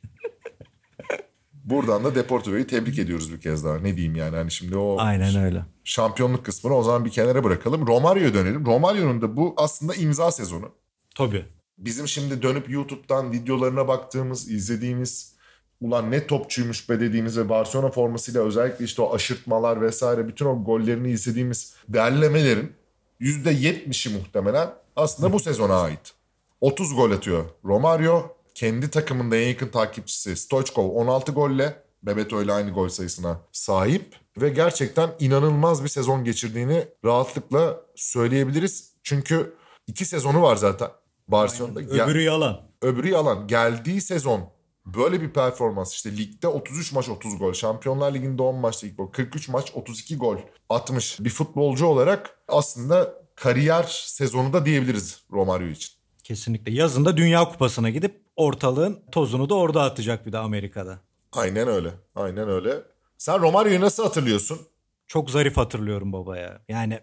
Buradan 1.64 2.04
da 2.04 2.14
Deportivo'yu 2.14 2.66
tebrik 2.66 2.98
ediyoruz 2.98 3.32
bir 3.32 3.40
kez 3.40 3.64
daha. 3.64 3.78
Ne 3.78 3.96
diyeyim 3.96 4.16
yani 4.16 4.36
hani 4.36 4.50
şimdi 4.50 4.76
o 4.76 4.96
Aynen 4.98 5.44
öyle. 5.44 5.64
şampiyonluk 5.84 6.44
kısmını 6.44 6.74
o 6.74 6.82
zaman 6.82 7.04
bir 7.04 7.10
kenara 7.10 7.44
bırakalım. 7.44 7.86
Romario'ya 7.86 8.34
dönelim. 8.34 8.66
Romario'nun 8.66 9.22
da 9.22 9.36
bu 9.36 9.54
aslında 9.56 9.94
imza 9.94 10.30
sezonu. 10.30 10.70
Tabii. 11.14 11.44
Bizim 11.78 12.08
şimdi 12.08 12.42
dönüp 12.42 12.70
YouTube'dan 12.70 13.32
videolarına 13.32 13.88
baktığımız, 13.88 14.50
izlediğimiz 14.50 15.34
ulan 15.80 16.10
ne 16.10 16.26
topçuymuş 16.26 16.90
be 16.90 17.00
dediğimiz 17.00 17.38
ve 17.38 17.48
Barcelona 17.48 17.90
formasıyla 17.90 18.44
özellikle 18.44 18.84
işte 18.84 19.02
o 19.02 19.14
aşırtmalar 19.14 19.80
vesaire 19.80 20.28
bütün 20.28 20.46
o 20.46 20.64
gollerini 20.64 21.10
izlediğimiz 21.10 21.74
derlemelerin 21.88 22.72
%70'i 23.20 24.12
muhtemelen 24.12 24.70
aslında 24.96 25.32
bu 25.32 25.40
sezona 25.40 25.80
ait. 25.80 26.12
30 26.60 26.94
gol 26.94 27.10
atıyor 27.10 27.44
Romario. 27.64 28.22
Kendi 28.54 28.90
takımında 28.90 29.36
en 29.36 29.48
yakın 29.48 29.68
takipçisi 29.68 30.36
Stoichkov 30.36 30.88
16 30.90 31.32
golle 31.32 31.82
Bebeto 32.02 32.42
ile 32.42 32.52
aynı 32.52 32.70
gol 32.70 32.88
sayısına 32.88 33.40
sahip 33.52 34.16
ve 34.40 34.48
gerçekten 34.48 35.10
inanılmaz 35.20 35.84
bir 35.84 35.88
sezon 35.88 36.24
geçirdiğini 36.24 36.84
rahatlıkla 37.04 37.80
söyleyebiliriz. 37.96 38.92
Çünkü 39.02 39.54
iki 39.86 40.04
sezonu 40.04 40.42
var 40.42 40.56
zaten 40.56 40.88
Barcelona'da. 41.28 41.96
Ya- 41.96 42.04
Öbürü 42.06 42.22
yalan. 42.22 42.60
öbürü 42.82 43.08
yalan. 43.08 43.46
Geldiği 43.48 44.00
sezon 44.00 44.40
böyle 44.86 45.20
bir 45.20 45.30
performans 45.32 45.94
işte 45.94 46.16
ligde 46.16 46.48
33 46.48 46.92
maç 46.92 47.08
30 47.08 47.38
gol. 47.38 47.52
Şampiyonlar 47.52 48.14
Ligi'nde 48.14 48.42
10 48.42 48.54
maçta 48.56 48.86
ilk 48.86 48.96
gol. 48.98 49.10
43 49.12 49.48
maç 49.48 49.72
32 49.74 50.16
gol 50.18 50.36
atmış 50.68 51.20
bir 51.20 51.30
futbolcu 51.30 51.86
olarak 51.86 52.38
aslında 52.48 53.23
kariyer 53.34 53.82
sezonu 54.06 54.52
da 54.52 54.66
diyebiliriz 54.66 55.22
Romario 55.32 55.68
için. 55.68 55.92
Kesinlikle. 56.24 56.72
Yazında 56.72 57.16
Dünya 57.16 57.44
Kupası'na 57.44 57.90
gidip 57.90 58.20
ortalığın 58.36 59.00
tozunu 59.12 59.48
da 59.48 59.54
orada 59.54 59.82
atacak 59.82 60.26
bir 60.26 60.32
de 60.32 60.38
Amerika'da. 60.38 60.98
Aynen 61.32 61.68
öyle. 61.68 61.90
Aynen 62.14 62.48
öyle. 62.48 62.82
Sen 63.18 63.40
Romario'yu 63.40 63.80
nasıl 63.80 64.02
hatırlıyorsun? 64.02 64.60
Çok 65.06 65.30
zarif 65.30 65.56
hatırlıyorum 65.56 66.12
baba 66.12 66.36
ya. 66.36 66.60
Yani 66.68 67.00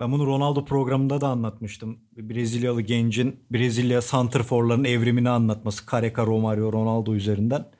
ben 0.00 0.12
bunu 0.12 0.26
Ronaldo 0.26 0.64
programında 0.64 1.20
da 1.20 1.28
anlatmıştım. 1.28 1.98
Brezilyalı 2.16 2.80
gencin 2.80 3.44
Brezilya 3.50 4.02
santrforların 4.02 4.84
evrimini 4.84 5.30
anlatması. 5.30 5.86
Careca, 5.90 6.26
Romario, 6.26 6.72
Ronaldo 6.72 7.14
üzerinden. 7.14 7.70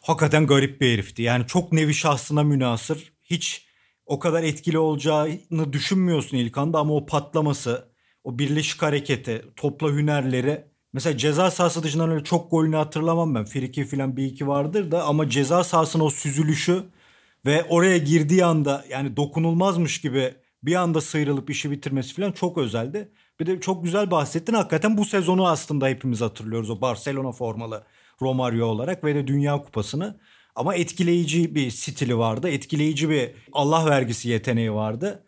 Hakikaten 0.00 0.46
garip 0.46 0.80
bir 0.80 0.92
herifti. 0.92 1.22
Yani 1.22 1.46
çok 1.46 1.72
nevi 1.72 1.94
şahsına 1.94 2.42
münasır. 2.42 3.12
Hiç 3.24 3.65
o 4.06 4.18
kadar 4.18 4.42
etkili 4.42 4.78
olacağını 4.78 5.72
düşünmüyorsun 5.72 6.36
ilk 6.36 6.58
anda 6.58 6.78
ama 6.78 6.94
o 6.94 7.06
patlaması, 7.06 7.88
o 8.24 8.38
birleşik 8.38 8.82
hareketi, 8.82 9.44
topla 9.56 9.88
hünerleri. 9.88 10.64
Mesela 10.92 11.16
ceza 11.18 11.50
sahası 11.50 11.82
dışından 11.82 12.10
öyle 12.10 12.24
çok 12.24 12.50
golünü 12.50 12.76
hatırlamam 12.76 13.34
ben. 13.34 13.44
Friki 13.44 13.84
falan 13.84 14.16
bir 14.16 14.24
iki 14.24 14.48
vardır 14.48 14.90
da 14.90 15.04
ama 15.04 15.30
ceza 15.30 15.64
sahasının 15.64 16.04
o 16.04 16.10
süzülüşü 16.10 16.84
ve 17.46 17.64
oraya 17.64 17.98
girdiği 17.98 18.44
anda 18.44 18.84
yani 18.90 19.16
dokunulmazmış 19.16 20.00
gibi 20.00 20.34
bir 20.62 20.74
anda 20.74 21.00
sıyrılıp 21.00 21.50
işi 21.50 21.70
bitirmesi 21.70 22.14
falan 22.14 22.32
çok 22.32 22.58
özeldi. 22.58 23.12
Bir 23.40 23.46
de 23.46 23.60
çok 23.60 23.84
güzel 23.84 24.10
bahsettin. 24.10 24.54
Hakikaten 24.54 24.96
bu 24.96 25.04
sezonu 25.04 25.48
aslında 25.48 25.88
hepimiz 25.88 26.20
hatırlıyoruz 26.20 26.70
o 26.70 26.80
Barcelona 26.80 27.32
formalı 27.32 27.84
Romario 28.22 28.66
olarak 28.66 29.04
ve 29.04 29.14
de 29.14 29.26
Dünya 29.26 29.62
Kupası'nı. 29.62 30.20
Ama 30.56 30.74
etkileyici 30.74 31.54
bir 31.54 31.70
stili 31.70 32.18
vardı. 32.18 32.48
Etkileyici 32.48 33.10
bir 33.10 33.30
Allah 33.52 33.86
vergisi 33.86 34.28
yeteneği 34.28 34.72
vardı. 34.72 35.26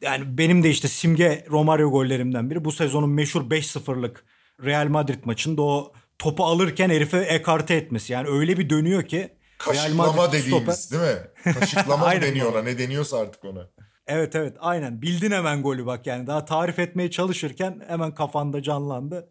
Yani 0.00 0.38
benim 0.38 0.62
de 0.62 0.70
işte 0.70 0.88
simge 0.88 1.44
Romario 1.50 1.90
gollerimden 1.90 2.50
biri. 2.50 2.64
Bu 2.64 2.72
sezonun 2.72 3.10
meşhur 3.10 3.50
5-0'lık 3.50 4.24
Real 4.64 4.88
Madrid 4.88 5.24
maçında 5.24 5.62
o 5.62 5.92
topu 6.18 6.44
alırken 6.44 6.90
herife 6.90 7.18
ekarte 7.18 7.74
etmesi. 7.74 8.12
Yani 8.12 8.28
öyle 8.28 8.58
bir 8.58 8.70
dönüyor 8.70 9.02
ki 9.02 9.28
Kaşıklama 9.58 10.32
dediğimiz 10.32 10.74
stoper... 10.78 11.02
değil 11.02 11.16
mi? 11.16 11.54
Kaşıklama 11.60 12.06
mı 12.14 12.22
deniyor 12.22 12.52
ona? 12.52 12.62
Ne 12.62 12.78
deniyorsa 12.78 13.18
artık 13.18 13.44
ona. 13.44 13.68
Evet 14.06 14.34
evet 14.36 14.56
aynen. 14.60 15.02
Bildin 15.02 15.30
hemen 15.30 15.62
golü 15.62 15.86
bak 15.86 16.06
yani. 16.06 16.26
Daha 16.26 16.44
tarif 16.44 16.78
etmeye 16.78 17.10
çalışırken 17.10 17.82
hemen 17.88 18.14
kafanda 18.14 18.62
canlandı. 18.62 19.30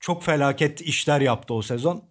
Çok 0.00 0.22
felaket 0.22 0.80
işler 0.80 1.20
yaptı 1.20 1.54
o 1.54 1.62
sezon. 1.62 2.02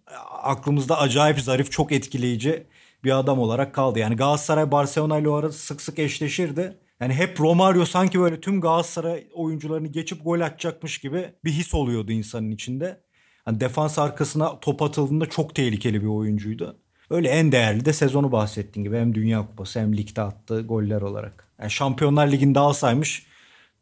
Aklımızda 0.42 0.98
acayip 0.98 1.40
zarif, 1.40 1.72
çok 1.72 1.92
etkileyici 1.92 2.66
bir 3.04 3.18
adam 3.18 3.38
olarak 3.38 3.74
kaldı. 3.74 3.98
Yani 3.98 4.16
Galatasaray 4.16 4.70
Barcelona 4.70 5.18
ile 5.18 5.28
o 5.28 5.34
arası 5.34 5.58
sık 5.58 5.80
sık 5.80 5.98
eşleşirdi. 5.98 6.76
Yani 7.00 7.14
hep 7.14 7.40
Romario 7.40 7.84
sanki 7.84 8.20
böyle 8.20 8.40
tüm 8.40 8.60
Galatasaray 8.60 9.24
oyuncularını 9.34 9.88
geçip 9.88 10.24
gol 10.24 10.40
atacakmış 10.40 10.98
gibi 10.98 11.34
bir 11.44 11.50
his 11.50 11.74
oluyordu 11.74 12.12
insanın 12.12 12.50
içinde. 12.50 13.00
Yani 13.46 13.60
defans 13.60 13.98
arkasına 13.98 14.60
top 14.60 14.82
atıldığında 14.82 15.26
çok 15.26 15.54
tehlikeli 15.54 16.02
bir 16.02 16.06
oyuncuydu. 16.06 16.76
Öyle 17.10 17.28
en 17.28 17.52
değerli 17.52 17.84
de 17.84 17.92
sezonu 17.92 18.32
bahsettiğin 18.32 18.84
gibi 18.84 18.96
hem 18.96 19.14
Dünya 19.14 19.46
Kupası 19.46 19.80
hem 19.80 19.96
ligde 19.96 20.22
attığı 20.22 20.62
goller 20.62 21.00
olarak. 21.00 21.48
Yani 21.60 21.70
Şampiyonlar 21.70 22.28
Ligi'nde 22.32 22.58
alsaymış 22.58 23.26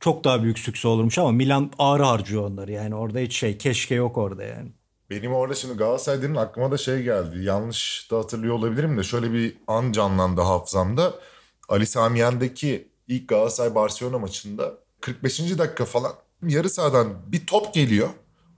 çok 0.00 0.24
daha 0.24 0.42
büyük 0.42 0.58
sükse 0.58 0.88
olurmuş 0.88 1.18
ama 1.18 1.32
Milan 1.32 1.72
ağır 1.78 2.00
harcıyor 2.00 2.42
onları. 2.42 2.72
Yani 2.72 2.94
orada 2.94 3.18
hiç 3.18 3.36
şey 3.36 3.58
keşke 3.58 3.94
yok 3.94 4.18
orada 4.18 4.44
yani. 4.44 4.72
Benim 5.10 5.34
orada 5.34 5.54
şimdi 5.54 5.74
Galatasaray'ın 5.74 6.34
aklıma 6.34 6.70
da 6.70 6.78
şey 6.78 7.02
geldi. 7.02 7.44
Yanlış 7.44 8.08
da 8.10 8.18
hatırlıyor 8.18 8.54
olabilirim 8.54 8.98
de 8.98 9.02
şöyle 9.02 9.32
bir 9.32 9.56
an 9.66 9.92
canlandı 9.92 10.40
hafızamda. 10.40 11.14
Ali 11.68 11.86
Samiyen'deki 11.86 12.88
ilk 13.08 13.28
Galatasaray 13.28 13.74
Barcelona 13.74 14.18
maçında 14.18 14.74
45. 15.00 15.58
dakika 15.58 15.84
falan 15.84 16.12
yarı 16.42 16.70
sahadan 16.70 17.14
bir 17.26 17.46
top 17.46 17.74
geliyor. 17.74 18.08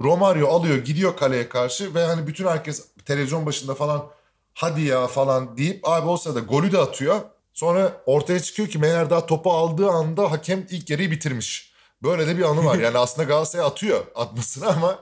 Romario 0.00 0.49
alıyor 0.49 0.76
gidiyor 0.76 1.16
kaleye 1.16 1.49
karşı 1.49 1.94
ve 1.94 2.04
hani 2.04 2.26
bütün 2.26 2.47
herkes 2.47 2.88
televizyon 3.04 3.47
başında 3.47 3.75
falan 3.75 4.06
hadi 4.54 4.82
ya 4.82 5.06
falan 5.06 5.56
deyip 5.56 5.88
abi 5.88 6.09
o 6.09 6.16
sırada 6.16 6.40
golü 6.40 6.73
de 6.73 6.78
atıyor. 6.78 7.20
Sonra 7.61 8.02
ortaya 8.07 8.40
çıkıyor 8.40 8.69
ki 8.69 8.79
meğer 8.79 9.11
daha 9.11 9.26
topu 9.26 9.52
aldığı 9.52 9.90
anda 9.90 10.33
hakem 10.33 10.67
ilk 10.71 10.90
yarıyı 10.90 11.11
bitirmiş. 11.11 11.73
Böyle 12.02 12.26
de 12.26 12.38
bir 12.38 12.43
anı 12.43 12.64
var. 12.64 12.79
Yani 12.79 12.99
aslında 12.99 13.29
Galatasaray 13.29 13.67
atıyor 13.67 14.07
atmasını 14.14 14.69
ama 14.69 14.99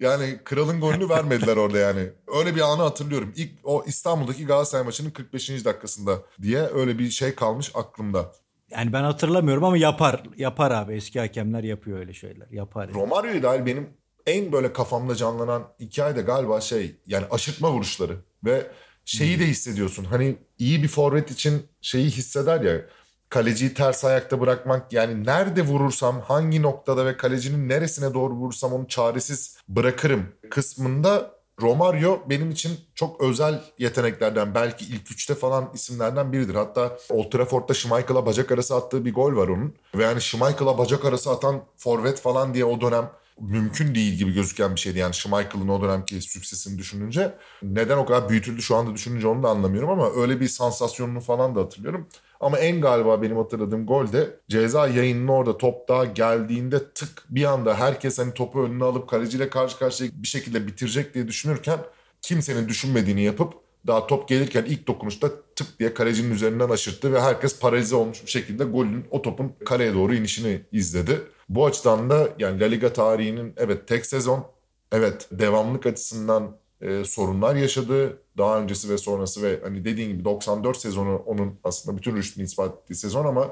yani 0.00 0.40
kralın 0.44 0.80
golünü 0.80 1.08
vermediler 1.08 1.56
orada 1.56 1.78
yani. 1.78 2.10
Öyle 2.38 2.56
bir 2.56 2.60
anı 2.60 2.82
hatırlıyorum. 2.82 3.32
İlk 3.36 3.50
o 3.64 3.84
İstanbul'daki 3.86 4.46
Galatasaray 4.46 4.84
maçının 4.84 5.10
45. 5.10 5.64
dakikasında 5.64 6.18
diye 6.42 6.62
öyle 6.74 6.98
bir 6.98 7.10
şey 7.10 7.34
kalmış 7.34 7.70
aklımda. 7.74 8.32
Yani 8.70 8.92
ben 8.92 9.02
hatırlamıyorum 9.02 9.64
ama 9.64 9.76
yapar. 9.76 10.22
Yapar 10.36 10.70
abi. 10.70 10.94
Eski 10.94 11.20
hakemler 11.20 11.64
yapıyor 11.64 11.98
öyle 11.98 12.14
şeyler. 12.14 12.48
Yapar. 12.50 12.88
Yani. 12.88 12.94
Romario'yu 12.94 13.42
dahil 13.42 13.66
benim 13.66 13.90
en 14.26 14.52
böyle 14.52 14.72
kafamda 14.72 15.14
canlanan 15.14 15.62
hikaye 15.80 16.16
de 16.16 16.22
galiba 16.22 16.60
şey 16.60 16.96
yani 17.06 17.24
aşırtma 17.30 17.72
vuruşları 17.72 18.16
ve 18.44 18.70
şeyi 19.04 19.40
de 19.40 19.46
hissediyorsun. 19.46 20.04
Hani 20.04 20.36
iyi 20.58 20.82
bir 20.82 20.88
forvet 20.88 21.30
için 21.30 21.66
şeyi 21.80 22.10
hisseder 22.10 22.60
ya 22.60 22.80
kaleciyi 23.28 23.74
ters 23.74 24.04
ayakta 24.04 24.40
bırakmak 24.40 24.92
yani 24.92 25.26
nerede 25.26 25.62
vurursam 25.62 26.20
hangi 26.20 26.62
noktada 26.62 27.06
ve 27.06 27.16
kalecinin 27.16 27.68
neresine 27.68 28.14
doğru 28.14 28.34
vurursam 28.34 28.72
onu 28.72 28.88
çaresiz 28.88 29.56
bırakırım 29.68 30.26
kısmında 30.50 31.40
Romario 31.62 32.20
benim 32.28 32.50
için 32.50 32.80
çok 32.94 33.20
özel 33.20 33.60
yeteneklerden 33.78 34.54
belki 34.54 34.84
ilk 34.84 35.10
üçte 35.10 35.34
falan 35.34 35.70
isimlerden 35.74 36.32
biridir. 36.32 36.54
Hatta 36.54 36.98
Old 37.10 37.30
Trafford'da 37.30 37.74
Schmeichel'a 37.74 38.26
bacak 38.26 38.52
arası 38.52 38.76
attığı 38.76 39.04
bir 39.04 39.14
gol 39.14 39.36
var 39.36 39.48
onun. 39.48 39.74
Ve 39.94 40.04
yani 40.04 40.20
Schmeichel'a 40.20 40.78
bacak 40.78 41.04
arası 41.04 41.30
atan 41.30 41.60
forvet 41.76 42.20
falan 42.20 42.54
diye 42.54 42.64
o 42.64 42.80
dönem 42.80 43.10
mümkün 43.40 43.94
değil 43.94 44.12
gibi 44.12 44.32
gözüken 44.32 44.74
bir 44.74 44.80
şeydi. 44.80 44.98
Yani 44.98 45.14
Schmeichel'ın 45.14 45.68
o 45.68 45.82
dönemki 45.82 46.20
süksesini 46.20 46.78
düşününce. 46.78 47.34
Neden 47.62 47.96
o 47.96 48.06
kadar 48.06 48.28
büyütüldü 48.28 48.62
şu 48.62 48.76
anda 48.76 48.94
düşününce 48.94 49.26
onu 49.26 49.42
da 49.42 49.48
anlamıyorum 49.48 49.90
ama 49.90 50.10
öyle 50.16 50.40
bir 50.40 50.48
sansasyonunu 50.48 51.20
falan 51.20 51.54
da 51.54 51.60
hatırlıyorum. 51.60 52.08
Ama 52.40 52.58
en 52.58 52.80
galiba 52.80 53.22
benim 53.22 53.36
hatırladığım 53.36 53.86
gol 53.86 54.12
de 54.12 54.40
ceza 54.48 54.88
yayının 54.88 55.28
orada 55.28 55.58
top 55.58 55.88
daha 55.88 56.04
geldiğinde 56.04 56.92
tık 56.92 57.24
bir 57.30 57.44
anda 57.44 57.74
herkes 57.74 58.18
hani 58.18 58.34
topu 58.34 58.64
önüne 58.64 58.84
alıp 58.84 59.08
kaleciyle 59.08 59.50
karşı 59.50 59.78
karşıya 59.78 60.10
bir 60.14 60.28
şekilde 60.28 60.66
bitirecek 60.66 61.14
diye 61.14 61.28
düşünürken 61.28 61.78
kimsenin 62.22 62.68
düşünmediğini 62.68 63.22
yapıp 63.22 63.54
daha 63.86 64.06
top 64.06 64.28
gelirken 64.28 64.64
ilk 64.64 64.86
dokunuşta 64.86 65.30
tık 65.56 65.78
diye 65.78 65.94
kalecinin 65.94 66.34
üzerinden 66.34 66.68
aşırttı 66.68 67.12
ve 67.12 67.20
herkes 67.20 67.58
paralize 67.60 67.96
olmuş 67.96 68.24
bir 68.24 68.30
şekilde 68.30 68.64
golün 68.64 69.04
o 69.10 69.22
topun 69.22 69.52
kaleye 69.64 69.94
doğru 69.94 70.14
inişini 70.14 70.62
izledi. 70.72 71.20
Bu 71.48 71.66
açıdan 71.66 72.10
da 72.10 72.28
yani 72.38 72.60
La 72.60 72.66
Liga 72.66 72.92
tarihinin 72.92 73.54
evet 73.56 73.88
tek 73.88 74.06
sezon, 74.06 74.46
evet 74.92 75.28
devamlık 75.32 75.86
açısından 75.86 76.56
e, 76.80 77.04
sorunlar 77.04 77.56
yaşadı. 77.56 78.18
Daha 78.38 78.60
öncesi 78.60 78.90
ve 78.90 78.98
sonrası 78.98 79.42
ve 79.42 79.60
hani 79.62 79.84
dediğin 79.84 80.08
gibi 80.08 80.24
94 80.24 80.76
sezonu 80.76 81.16
onun 81.16 81.58
aslında 81.64 81.98
bütün 81.98 82.16
rüştünü 82.16 82.44
ispat 82.44 82.74
ettiği 82.74 82.94
sezon 82.94 83.24
ama 83.24 83.48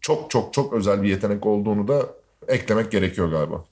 çok 0.00 0.30
çok 0.30 0.52
çok 0.52 0.72
özel 0.72 1.02
bir 1.02 1.08
yetenek 1.08 1.46
olduğunu 1.46 1.88
da 1.88 2.06
eklemek 2.48 2.92
gerekiyor 2.92 3.30
galiba. 3.30 3.64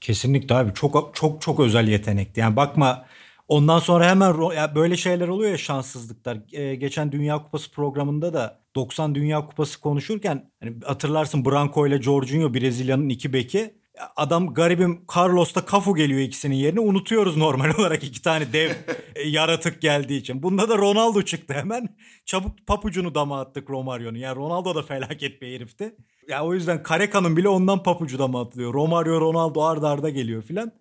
Kesinlikle 0.00 0.54
abi 0.54 0.74
çok 0.74 1.10
çok 1.14 1.42
çok 1.42 1.60
özel 1.60 1.88
yetenekti. 1.88 2.40
Yani 2.40 2.56
bakma 2.56 3.06
ondan 3.50 3.78
sonra 3.78 4.10
hemen 4.10 4.52
ya 4.56 4.74
böyle 4.74 4.96
şeyler 4.96 5.28
oluyor 5.28 5.50
ya 5.50 5.58
şanssızlıklar. 5.58 6.38
Ee, 6.52 6.74
geçen 6.74 7.12
Dünya 7.12 7.42
Kupası 7.42 7.72
programında 7.72 8.34
da 8.34 8.60
90 8.74 9.14
Dünya 9.14 9.46
Kupası 9.46 9.80
konuşurken 9.80 10.50
hani 10.60 10.74
hatırlarsın 10.84 11.44
Branco 11.44 11.86
ile 11.86 12.02
Jorginho 12.02 12.54
Brezilya'nın 12.54 13.08
iki 13.08 13.32
beki 13.32 13.74
adam 14.16 14.54
garibim 14.54 15.04
Carlos'ta 15.16 15.62
Cafu 15.72 15.94
geliyor 15.94 16.20
ikisinin 16.20 16.54
yerine 16.54 16.80
unutuyoruz 16.80 17.36
normal 17.36 17.74
olarak 17.78 18.04
iki 18.04 18.22
tane 18.22 18.52
dev 18.52 18.70
e, 19.14 19.28
yaratık 19.28 19.82
geldiği 19.82 20.20
için. 20.20 20.42
Bunda 20.42 20.68
da 20.68 20.78
Ronaldo 20.78 21.22
çıktı 21.22 21.54
hemen. 21.54 21.96
Çabuk 22.24 22.66
papucunu 22.66 23.14
dama 23.14 23.40
attık 23.40 23.70
Romario'nun. 23.70 24.18
Yani 24.18 24.36
Ronaldo 24.36 24.74
da 24.74 24.82
felaket 24.82 25.42
bir 25.42 25.54
herifti. 25.54 25.94
Ya 26.28 26.44
o 26.44 26.54
yüzden 26.54 26.82
Kareka'nın 26.82 27.36
bile 27.36 27.48
ondan 27.48 27.82
papucu 27.82 28.18
dama 28.18 28.40
atılıyor. 28.40 28.74
Romario 28.74 29.20
Ronaldo 29.20 29.62
arda 29.62 29.88
arda 29.88 30.10
geliyor 30.10 30.42
filan. 30.42 30.72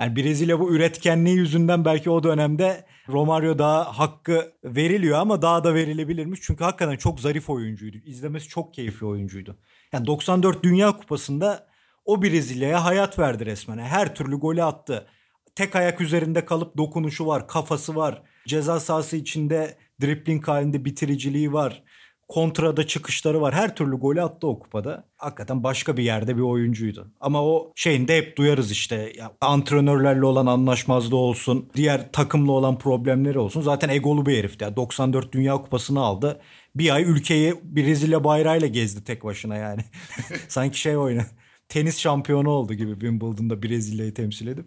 Yani 0.00 0.16
Brezilya 0.16 0.60
bu 0.60 0.74
üretkenliği 0.74 1.36
yüzünden 1.36 1.84
belki 1.84 2.10
o 2.10 2.22
dönemde 2.22 2.86
Romario 3.08 3.58
daha 3.58 3.98
hakkı 3.98 4.52
veriliyor 4.64 5.18
ama 5.18 5.42
daha 5.42 5.64
da 5.64 5.74
verilebilirmiş. 5.74 6.40
Çünkü 6.42 6.64
hakikaten 6.64 6.96
çok 6.96 7.20
zarif 7.20 7.50
oyuncuydu. 7.50 7.96
İzlemesi 8.04 8.48
çok 8.48 8.74
keyifli 8.74 9.06
oyuncuydu. 9.06 9.56
Yani 9.92 10.06
94 10.06 10.62
Dünya 10.62 10.96
Kupası'nda 10.96 11.66
o 12.04 12.22
Brezilya'ya 12.22 12.84
hayat 12.84 13.18
verdi 13.18 13.46
resmen. 13.46 13.78
Her 13.78 14.14
türlü 14.14 14.36
golü 14.36 14.62
attı. 14.62 15.06
Tek 15.54 15.76
ayak 15.76 16.00
üzerinde 16.00 16.44
kalıp 16.44 16.76
dokunuşu 16.76 17.26
var, 17.26 17.48
kafası 17.48 17.96
var. 17.96 18.22
Ceza 18.46 18.80
sahası 18.80 19.16
içinde 19.16 19.76
dripling 20.02 20.48
halinde 20.48 20.84
bitiriciliği 20.84 21.52
var. 21.52 21.82
Kontrada 22.28 22.86
çıkışları 22.86 23.40
var. 23.40 23.54
Her 23.54 23.76
türlü 23.76 23.96
golü 23.96 24.22
attı 24.22 24.46
o 24.46 24.58
kupada. 24.58 25.08
Hakikaten 25.16 25.62
başka 25.64 25.96
bir 25.96 26.02
yerde 26.02 26.36
bir 26.36 26.42
oyuncuydu. 26.42 27.12
Ama 27.20 27.44
o 27.44 27.72
şeyinde 27.76 28.16
hep 28.16 28.38
duyarız 28.38 28.70
işte. 28.70 29.12
Ya, 29.18 29.32
antrenörlerle 29.40 30.24
olan 30.24 30.46
anlaşmazlığı 30.46 31.16
olsun. 31.16 31.70
Diğer 31.76 32.12
takımla 32.12 32.52
olan 32.52 32.78
problemleri 32.78 33.38
olsun. 33.38 33.60
Zaten 33.60 33.88
egolu 33.88 34.26
bir 34.26 34.38
herifti. 34.38 34.64
Yani 34.64 34.76
94 34.76 35.32
Dünya 35.32 35.54
Kupası'nı 35.56 36.00
aldı. 36.00 36.40
Bir 36.74 36.94
ay 36.94 37.02
ülkeyi 37.02 37.54
Brezilya 37.62 38.24
bayrağıyla 38.24 38.68
gezdi 38.68 39.04
tek 39.04 39.24
başına 39.24 39.56
yani. 39.56 39.80
Sanki 40.48 40.80
şey 40.80 40.96
oynadı 40.96 41.26
tenis 41.68 41.98
şampiyonu 41.98 42.50
oldu 42.50 42.74
gibi 42.74 42.92
Wimbledon'da 42.92 43.62
Brezilya'yı 43.62 44.14
temsil 44.14 44.46
edip. 44.46 44.66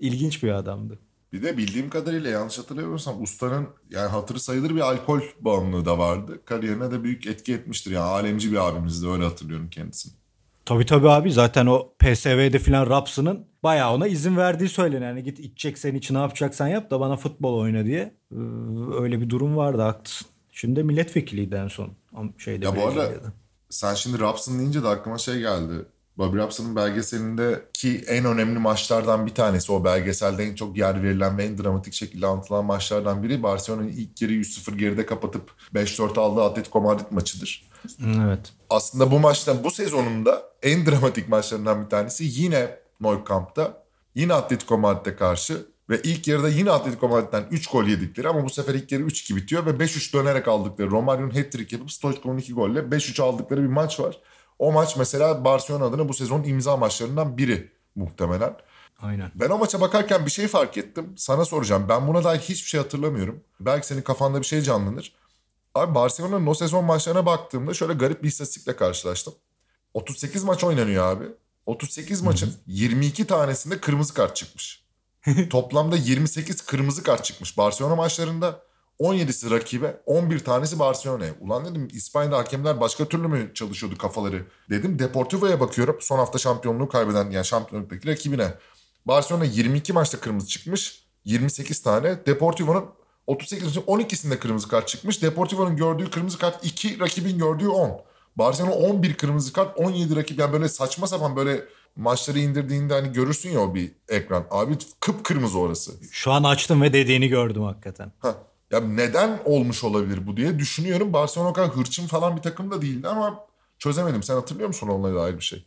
ilginç 0.00 0.42
bir 0.42 0.50
adamdı. 0.50 0.98
Bir 1.32 1.42
de 1.42 1.56
bildiğim 1.56 1.90
kadarıyla 1.90 2.30
yanlış 2.30 2.58
hatırlamıyorsam 2.58 3.22
ustanın 3.22 3.68
yani 3.90 4.08
hatırı 4.08 4.40
sayılır 4.40 4.74
bir 4.74 4.80
alkol 4.80 5.20
bağımlılığı 5.40 5.84
da 5.84 5.98
vardı. 5.98 6.40
Kariyerine 6.44 6.90
de 6.90 7.04
büyük 7.04 7.26
etki 7.26 7.54
etmiştir. 7.54 7.90
Yani 7.90 8.04
alemci 8.04 8.52
bir 8.52 8.68
abimizdi 8.68 9.08
öyle 9.08 9.24
hatırlıyorum 9.24 9.70
kendisini. 9.70 10.12
Tabii 10.64 10.86
tabii 10.86 11.08
abi 11.08 11.32
zaten 11.32 11.66
o 11.66 11.92
PSV'de 11.98 12.58
filan 12.58 12.90
Raps'ının 12.90 13.46
bayağı 13.62 13.94
ona 13.94 14.06
izin 14.06 14.36
verdiği 14.36 14.68
söyleniyor. 14.68 15.10
Yani 15.10 15.22
git 15.22 15.38
içeceksen 15.38 15.94
iç 15.94 16.10
ne 16.10 16.18
yapacaksan 16.18 16.68
yap 16.68 16.90
da 16.90 17.00
bana 17.00 17.16
futbol 17.16 17.58
oyna 17.58 17.84
diye. 17.84 18.14
Ee, 18.32 18.36
öyle 19.00 19.20
bir 19.20 19.30
durum 19.30 19.56
vardı 19.56 19.82
haklısın. 19.82 20.28
Şimdi 20.52 20.82
milletvekiliydi 20.82 21.54
en 21.54 21.68
son. 21.68 21.90
Şeyde 22.38 22.64
ya 22.64 22.76
bu 22.76 22.86
arada 22.86 23.10
sen 23.70 23.94
şimdi 23.94 24.18
Raps'ın 24.18 24.58
deyince 24.58 24.82
de 24.82 24.88
aklıma 24.88 25.18
şey 25.18 25.38
geldi. 25.38 25.74
Bobby 26.18 26.38
Robson'ın 26.38 26.76
belgeselindeki 26.76 28.04
en 28.06 28.24
önemli 28.24 28.58
maçlardan 28.58 29.26
bir 29.26 29.34
tanesi. 29.34 29.72
O 29.72 29.84
belgeselde 29.84 30.44
en 30.44 30.54
çok 30.54 30.76
yer 30.76 31.02
verilen 31.02 31.38
ve 31.38 31.44
en 31.44 31.58
dramatik 31.58 31.94
şekilde 31.94 32.26
anlatılan 32.26 32.64
maçlardan 32.64 33.22
biri. 33.22 33.42
Barcelona'nın 33.42 33.88
ilk 33.88 34.22
yarı 34.22 34.32
3-0 34.32 34.76
geride 34.76 35.06
kapatıp 35.06 35.50
5-4 35.74 36.20
aldığı 36.20 36.42
Atletico 36.42 36.80
Madrid 36.80 37.06
maçıdır. 37.10 37.68
Evet. 38.26 38.52
Aslında 38.70 39.10
bu 39.10 39.18
maçtan 39.18 39.64
bu 39.64 39.70
sezonunda 39.70 40.42
en 40.62 40.86
dramatik 40.86 41.28
maçlarından 41.28 41.84
bir 41.84 41.90
tanesi 41.90 42.24
yine 42.24 42.78
Nou 43.00 43.24
Camp'ta. 43.28 43.82
Yine 44.14 44.34
Atletico 44.34 44.78
Madrid'e 44.78 45.16
karşı 45.16 45.66
ve 45.90 46.00
ilk 46.02 46.28
yarıda 46.28 46.48
yine 46.48 46.70
Atletico 46.70 47.08
Madrid'den 47.08 47.44
3 47.50 47.66
gol 47.66 47.84
yedikleri 47.84 48.28
ama 48.28 48.44
bu 48.44 48.50
sefer 48.50 48.74
ilk 48.74 48.92
yarı 48.92 49.02
3-2 49.02 49.36
bitiyor 49.36 49.66
ve 49.66 49.70
5-3 49.70 50.12
dönerek 50.12 50.48
aldıkları 50.48 50.90
Romario'nun 50.90 51.30
hat-trick 51.30 51.76
yapıp 51.76 51.92
Stoichkov'un 51.92 52.38
2 52.38 52.52
golle 52.54 52.80
5-3 52.80 53.22
aldıkları 53.22 53.62
bir 53.62 53.68
maç 53.68 54.00
var. 54.00 54.20
O 54.58 54.72
maç 54.72 54.96
mesela 54.96 55.44
Barcelona 55.44 55.84
adına 55.84 56.08
bu 56.08 56.14
sezonun 56.14 56.44
imza 56.44 56.76
maçlarından 56.76 57.38
biri 57.38 57.72
muhtemelen. 57.94 58.56
Aynen. 59.02 59.30
Ben 59.34 59.50
o 59.50 59.58
maça 59.58 59.80
bakarken 59.80 60.26
bir 60.26 60.30
şey 60.30 60.48
fark 60.48 60.78
ettim. 60.78 61.14
Sana 61.16 61.44
soracağım. 61.44 61.86
Ben 61.88 62.08
buna 62.08 62.24
dair 62.24 62.38
hiçbir 62.38 62.68
şey 62.68 62.80
hatırlamıyorum. 62.80 63.40
Belki 63.60 63.86
senin 63.86 64.02
kafanda 64.02 64.40
bir 64.40 64.46
şey 64.46 64.60
canlanır. 64.62 65.12
Abi 65.74 65.94
Barcelona'nın 65.94 66.46
o 66.46 66.54
sezon 66.54 66.84
maçlarına 66.84 67.26
baktığımda 67.26 67.74
şöyle 67.74 67.92
garip 67.92 68.22
bir 68.22 68.28
istatistikle 68.28 68.76
karşılaştım. 68.76 69.34
38 69.94 70.44
maç 70.44 70.64
oynanıyor 70.64 71.04
abi. 71.04 71.24
38 71.66 72.22
maçın 72.22 72.54
22 72.66 73.26
tanesinde 73.26 73.78
kırmızı 73.80 74.14
kart 74.14 74.36
çıkmış. 74.36 74.84
Toplamda 75.50 75.96
28 75.96 76.60
kırmızı 76.60 77.02
kart 77.02 77.24
çıkmış 77.24 77.58
Barcelona 77.58 77.96
maçlarında. 77.96 78.62
17'si 79.00 79.50
rakibe, 79.50 80.00
11 80.06 80.38
tanesi 80.38 80.78
Barcelona'ya. 80.78 81.32
Ulan 81.40 81.64
dedim 81.64 81.88
İspanya'da 81.92 82.38
hakemler 82.38 82.80
başka 82.80 83.04
türlü 83.04 83.28
mü 83.28 83.50
çalışıyordu 83.54 83.98
kafaları? 83.98 84.42
Dedim 84.70 84.98
Deportivo'ya 84.98 85.60
bakıyorum. 85.60 85.96
Son 86.00 86.18
hafta 86.18 86.38
şampiyonluğu 86.38 86.88
kaybeden 86.88 87.30
yani 87.30 87.44
şampiyonluktaki 87.44 88.08
rakibine. 88.08 88.54
Barcelona 89.06 89.44
22 89.44 89.92
maçta 89.92 90.20
kırmızı 90.20 90.48
çıkmış. 90.48 91.04
28 91.24 91.82
tane. 91.82 92.26
Deportivo'nun 92.26 92.84
38 93.26 93.66
maçın 93.66 93.80
12'sinde 93.80 94.38
kırmızı 94.38 94.68
kart 94.68 94.88
çıkmış. 94.88 95.22
Deportivo'nun 95.22 95.76
gördüğü 95.76 96.10
kırmızı 96.10 96.38
kart 96.38 96.64
2, 96.64 97.00
rakibin 97.00 97.38
gördüğü 97.38 97.68
10. 97.68 98.00
Barcelona 98.36 98.74
11 98.74 99.14
kırmızı 99.14 99.52
kart, 99.52 99.78
17 99.78 100.16
rakip. 100.16 100.38
Yani 100.38 100.52
böyle 100.52 100.68
saçma 100.68 101.06
sapan 101.06 101.36
böyle 101.36 101.64
maçları 101.96 102.38
indirdiğinde 102.38 102.94
hani 102.94 103.12
görürsün 103.12 103.50
ya 103.50 103.60
o 103.60 103.74
bir 103.74 103.92
ekran. 104.08 104.46
Abi 104.50 104.74
kıpkırmızı 105.00 105.58
orası. 105.58 105.92
Şu 106.10 106.32
an 106.32 106.44
açtım 106.44 106.82
ve 106.82 106.92
dediğini 106.92 107.28
gördüm 107.28 107.62
hakikaten. 107.62 108.12
Ha. 108.18 108.34
Ya 108.70 108.80
neden 108.80 109.38
olmuş 109.44 109.84
olabilir 109.84 110.26
bu 110.26 110.36
diye 110.36 110.58
düşünüyorum. 110.58 111.12
Barcelona 111.12 111.52
kadar 111.52 111.68
hırçın 111.68 112.06
falan 112.06 112.36
bir 112.36 112.42
takım 112.42 112.70
da 112.70 112.82
değildi 112.82 113.08
ama 113.08 113.40
çözemedim. 113.78 114.22
Sen 114.22 114.34
hatırlıyor 114.34 114.68
musun 114.68 114.88
onunla 114.88 115.14
dair 115.22 115.36
bir 115.36 115.44
şey? 115.44 115.64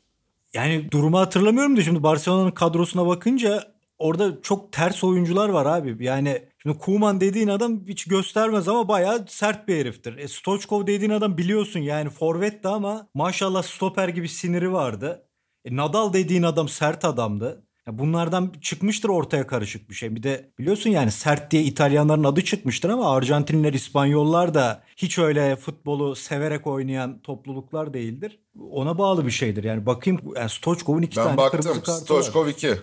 Yani 0.53 0.91
durumu 0.91 1.19
hatırlamıyorum 1.19 1.77
da 1.77 1.81
şimdi 1.81 2.03
Barcelona'nın 2.03 2.51
kadrosuna 2.51 3.07
bakınca 3.07 3.73
orada 3.99 4.41
çok 4.41 4.71
ters 4.71 5.03
oyuncular 5.03 5.49
var 5.49 5.65
abi. 5.65 6.05
Yani 6.05 6.43
şimdi 6.63 6.77
Kuman 6.77 7.21
dediğin 7.21 7.47
adam 7.47 7.87
hiç 7.87 8.05
göstermez 8.05 8.67
ama 8.67 8.87
bayağı 8.87 9.25
sert 9.27 9.67
bir 9.67 9.75
heriftir. 9.77 10.17
E, 10.17 10.27
Stoichkov 10.27 10.87
dediğin 10.87 11.11
adam 11.11 11.37
biliyorsun 11.37 11.79
yani 11.79 12.09
forvetti 12.09 12.67
ama 12.67 13.07
maşallah 13.13 13.63
stoper 13.63 14.07
gibi 14.07 14.29
siniri 14.29 14.73
vardı. 14.73 15.25
E, 15.65 15.75
Nadal 15.75 16.13
dediğin 16.13 16.43
adam 16.43 16.69
sert 16.69 17.05
adamdı. 17.05 17.63
Ya 17.87 17.99
bunlardan 17.99 18.53
çıkmıştır 18.61 19.09
ortaya 19.09 19.47
karışık 19.47 19.89
bir 19.89 19.95
şey. 19.95 20.15
Bir 20.15 20.23
de 20.23 20.51
biliyorsun 20.59 20.89
yani 20.89 21.11
sert 21.11 21.51
diye 21.51 21.63
İtalyanların 21.63 22.23
adı 22.23 22.43
çıkmıştır 22.43 22.89
ama 22.89 23.15
Arjantinliler, 23.15 23.73
İspanyollar 23.73 24.53
da 24.53 24.83
hiç 24.97 25.19
öyle 25.19 25.55
futbolu 25.55 26.15
severek 26.15 26.67
oynayan 26.67 27.21
topluluklar 27.21 27.93
değildir. 27.93 28.39
Ona 28.71 28.97
bağlı 28.97 29.25
bir 29.25 29.31
şeydir. 29.31 29.63
Yani 29.63 29.85
bakayım 29.85 30.21
yani 30.35 30.49
Stoichkov'un 30.49 31.01
iki 31.01 31.17
ben 31.17 31.23
tane 31.23 31.37
baktım, 31.37 31.61
kırmızı 31.61 31.83
kartı 31.83 32.01
Stoichkov 32.01 32.47
iki. 32.47 32.75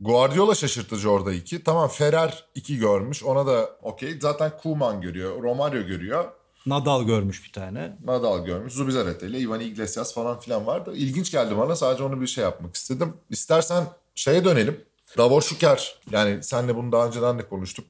Guardiola 0.00 0.54
şaşırtıcı 0.54 1.10
orada 1.10 1.32
iki. 1.32 1.64
Tamam 1.64 1.88
Ferrer 1.88 2.44
iki 2.54 2.78
görmüş. 2.78 3.24
Ona 3.24 3.46
da 3.46 3.70
okey. 3.82 4.18
Zaten 4.20 4.52
Koeman 4.62 5.00
görüyor. 5.00 5.42
Romario 5.42 5.82
görüyor. 5.82 6.24
Nadal 6.66 7.02
görmüş 7.02 7.44
bir 7.44 7.52
tane. 7.52 7.96
Nadal 8.04 8.44
görmüş. 8.44 8.72
Zubizarreta 8.72 9.26
ile 9.26 9.40
Ivan 9.40 9.60
Iglesias 9.60 10.14
falan 10.14 10.40
filan 10.40 10.66
vardı. 10.66 10.92
İlginç 10.96 11.30
geldi 11.30 11.58
bana. 11.58 11.76
Sadece 11.76 12.04
onu 12.04 12.20
bir 12.20 12.26
şey 12.26 12.44
yapmak 12.44 12.74
istedim. 12.74 13.12
İstersen 13.30 13.84
şeye 14.14 14.44
dönelim. 14.44 14.84
Davor 15.18 15.42
Şuker. 15.42 15.98
Yani 16.10 16.42
senle 16.42 16.76
bunu 16.76 16.92
daha 16.92 17.06
önceden 17.06 17.38
de 17.38 17.48
konuştuk. 17.48 17.86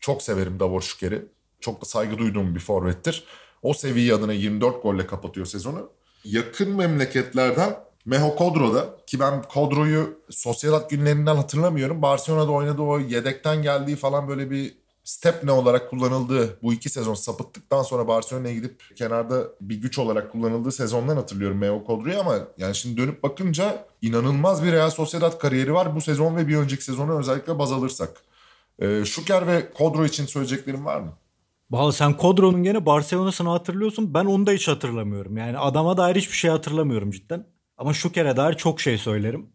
Çok 0.00 0.22
severim 0.22 0.60
Davor 0.60 0.80
Şuker'i. 0.80 1.26
Çok 1.60 1.82
da 1.82 1.84
saygı 1.86 2.18
duyduğum 2.18 2.54
bir 2.54 2.60
forvettir. 2.60 3.24
O 3.62 3.74
seviye 3.74 4.14
adına 4.14 4.32
24 4.32 4.82
golle 4.82 5.06
kapatıyor 5.06 5.46
sezonu. 5.46 5.90
Yakın 6.24 6.70
memleketlerden 6.70 7.76
Meho 8.04 8.36
Kodro'da 8.36 8.96
ki 9.06 9.20
ben 9.20 9.42
Kodro'yu 9.42 10.18
sosyal 10.30 10.88
günlerinden 10.88 11.36
hatırlamıyorum. 11.36 12.02
Barcelona'da 12.02 12.50
oynadığı 12.50 12.82
o 12.82 12.98
yedekten 12.98 13.62
geldiği 13.62 13.96
falan 13.96 14.28
böyle 14.28 14.50
bir 14.50 14.81
step 15.04 15.44
ne 15.44 15.52
olarak 15.52 15.90
kullanıldığı 15.90 16.58
bu 16.62 16.72
iki 16.72 16.88
sezon 16.88 17.14
sapıttıktan 17.14 17.82
sonra 17.82 18.08
Barcelona'ya 18.08 18.54
gidip 18.54 18.82
kenarda 18.96 19.44
bir 19.60 19.76
güç 19.76 19.98
olarak 19.98 20.32
kullanıldığı 20.32 20.72
sezondan 20.72 21.16
hatırlıyorum 21.16 21.58
Meo 21.58 21.84
Kodro'yu 21.84 22.20
ama 22.20 22.38
yani 22.58 22.74
şimdi 22.74 22.96
dönüp 22.96 23.22
bakınca 23.22 23.86
inanılmaz 24.02 24.64
bir 24.64 24.72
Real 24.72 24.90
Sociedad 24.90 25.38
kariyeri 25.38 25.74
var 25.74 25.96
bu 25.96 26.00
sezon 26.00 26.36
ve 26.36 26.48
bir 26.48 26.56
önceki 26.56 26.84
sezonu 26.84 27.18
özellikle 27.18 27.58
baz 27.58 27.72
alırsak. 27.72 28.22
Ee, 28.78 29.04
Şuker 29.04 29.46
ve 29.46 29.72
Kodro 29.72 30.04
için 30.04 30.26
söyleyeceklerim 30.26 30.84
var 30.84 31.00
mı? 31.00 31.12
Valla 31.70 31.92
sen 31.92 32.16
Kodro'nun 32.16 32.62
gene 32.62 32.86
Barcelona'sını 32.86 33.48
hatırlıyorsun. 33.48 34.14
Ben 34.14 34.24
onu 34.24 34.46
da 34.46 34.52
hiç 34.52 34.68
hatırlamıyorum. 34.68 35.36
Yani 35.36 35.58
adama 35.58 35.96
dair 35.96 36.16
hiçbir 36.16 36.36
şey 36.36 36.50
hatırlamıyorum 36.50 37.10
cidden. 37.10 37.46
Ama 37.78 37.94
Şuker'e 37.94 38.36
dair 38.36 38.54
çok 38.54 38.80
şey 38.80 38.98
söylerim. 38.98 39.46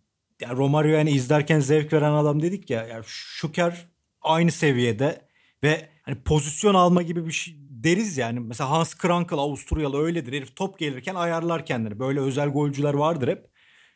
Yani 0.42 0.58
Romario 0.58 0.92
yani 0.92 1.12
izlerken 1.12 1.60
zevk 1.60 1.94
veren 1.94 2.12
adam 2.12 2.42
dedik 2.42 2.70
ya. 2.70 2.86
Yani 2.86 3.04
Şuker 3.08 3.88
aynı 4.22 4.52
seviyede 4.52 5.27
ve 5.64 5.90
hani 6.04 6.24
pozisyon 6.24 6.74
alma 6.74 7.02
gibi 7.02 7.26
bir 7.26 7.32
şey 7.32 7.56
deriz 7.60 8.18
yani. 8.18 8.40
Mesela 8.40 8.70
Hans 8.70 8.94
Krankel 8.96 9.40
Avusturyalı 9.40 10.02
öyledir. 10.02 10.34
Herif 10.34 10.56
top 10.56 10.80
gelirken 10.80 11.16
ayarlar 11.16 11.66
kendini. 11.66 12.00
Böyle 12.00 12.20
özel 12.20 12.50
golcüler 12.50 12.94
vardır 12.94 13.28
hep. 13.28 13.46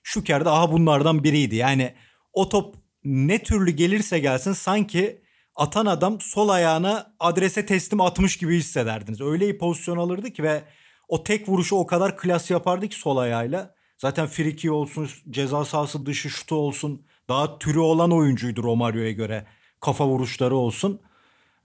Şuker 0.03 0.45
de 0.45 0.49
aha 0.49 0.71
bunlardan 0.71 1.23
biriydi. 1.23 1.55
Yani 1.55 1.93
o 2.33 2.49
top 2.49 2.75
ne 3.03 3.43
türlü 3.43 3.71
gelirse 3.71 4.19
gelsin 4.19 4.53
sanki 4.53 5.21
atan 5.55 5.85
adam 5.85 6.21
sol 6.21 6.49
ayağına 6.49 7.13
adrese 7.19 7.65
teslim 7.65 8.01
atmış 8.01 8.37
gibi 8.37 8.57
hissederdiniz. 8.57 9.21
Öyle 9.21 9.45
iyi 9.45 9.57
pozisyon 9.57 9.97
alırdı 9.97 10.31
ki 10.31 10.43
ve 10.43 10.63
o 11.07 11.23
tek 11.23 11.49
vuruşu 11.49 11.75
o 11.75 11.85
kadar 11.85 12.17
klas 12.17 12.51
yapardı 12.51 12.87
ki 12.87 12.95
sol 12.95 13.17
ayağıyla. 13.17 13.75
Zaten 13.97 14.27
friki 14.27 14.71
olsun, 14.71 15.09
ceza 15.29 15.65
sahası 15.65 16.05
dışı 16.05 16.29
şutu 16.29 16.55
olsun. 16.55 17.05
Daha 17.29 17.59
türü 17.59 17.79
olan 17.79 18.11
oyuncuydu 18.11 18.63
Romario'ya 18.63 19.11
göre. 19.11 19.45
Kafa 19.79 20.07
vuruşları 20.07 20.55
olsun. 20.55 21.01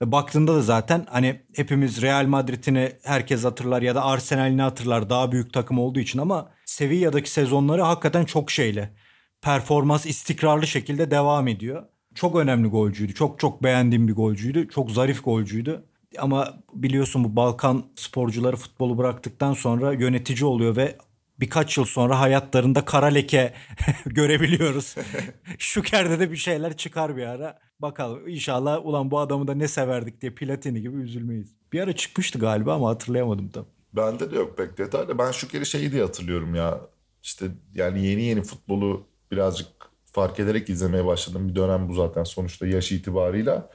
Ve 0.01 0.11
baktığında 0.11 0.55
da 0.55 0.61
zaten 0.61 1.05
hani 1.09 1.41
hepimiz 1.55 2.01
Real 2.01 2.25
Madrid'ini 2.25 2.91
herkes 3.03 3.43
hatırlar 3.43 3.81
ya 3.81 3.95
da 3.95 4.05
Arsenal'ini 4.05 4.61
hatırlar 4.61 5.09
daha 5.09 5.31
büyük 5.31 5.53
takım 5.53 5.79
olduğu 5.79 5.99
için 5.99 6.19
ama 6.19 6.51
Sevilla'daki 6.65 7.31
sezonları 7.31 7.81
hakikaten 7.81 8.25
çok 8.25 8.51
şeyle 8.51 8.93
performans 9.41 10.05
istikrarlı 10.05 10.67
şekilde 10.67 11.11
devam 11.11 11.47
ediyor. 11.47 11.83
Çok 12.15 12.35
önemli 12.35 12.67
golcüydü. 12.67 13.13
Çok 13.13 13.39
çok 13.39 13.63
beğendiğim 13.63 14.07
bir 14.07 14.13
golcüydü. 14.13 14.69
Çok 14.69 14.91
zarif 14.91 15.23
golcüydü. 15.23 15.83
Ama 16.17 16.53
biliyorsun 16.73 17.23
bu 17.23 17.35
Balkan 17.35 17.85
sporcuları 17.95 18.55
futbolu 18.55 18.97
bıraktıktan 18.97 19.53
sonra 19.53 19.93
yönetici 19.93 20.45
oluyor 20.45 20.75
ve 20.75 20.97
birkaç 21.39 21.77
yıl 21.77 21.85
sonra 21.85 22.19
hayatlarında 22.19 22.85
kara 22.85 23.05
leke 23.05 23.53
görebiliyoruz. 24.05 24.95
Şuker'de 25.57 26.19
de 26.19 26.31
bir 26.31 26.37
şeyler 26.37 26.77
çıkar 26.77 27.17
bir 27.17 27.25
ara. 27.25 27.59
Bakalım 27.79 28.27
inşallah 28.27 28.85
ulan 28.85 29.11
bu 29.11 29.19
adamı 29.19 29.47
da 29.47 29.53
ne 29.53 29.67
severdik 29.67 30.21
diye 30.21 30.31
Platini 30.33 30.81
gibi 30.81 30.97
üzülmeyiz. 31.01 31.53
Bir 31.73 31.81
ara 31.81 31.95
çıkmıştı 31.95 32.39
galiba 32.39 32.73
ama 32.73 32.89
hatırlayamadım 32.89 33.49
tam. 33.49 33.65
Bende 33.93 34.31
de 34.31 34.35
yok 34.35 34.57
pek 34.57 34.77
detaylı. 34.77 35.17
Ben 35.17 35.31
şu 35.31 35.47
kere 35.47 35.65
şeyi 35.65 35.91
diye 35.91 36.03
hatırlıyorum 36.03 36.55
ya. 36.55 36.81
İşte 37.23 37.45
yani 37.75 38.05
yeni 38.05 38.23
yeni 38.23 38.41
futbolu 38.41 39.07
birazcık 39.31 39.67
fark 40.05 40.39
ederek 40.39 40.69
izlemeye 40.69 41.05
başladım. 41.05 41.49
Bir 41.49 41.55
dönem 41.55 41.89
bu 41.89 41.93
zaten 41.93 42.23
sonuçta 42.23 42.67
yaş 42.67 42.91
itibarıyla. 42.91 43.69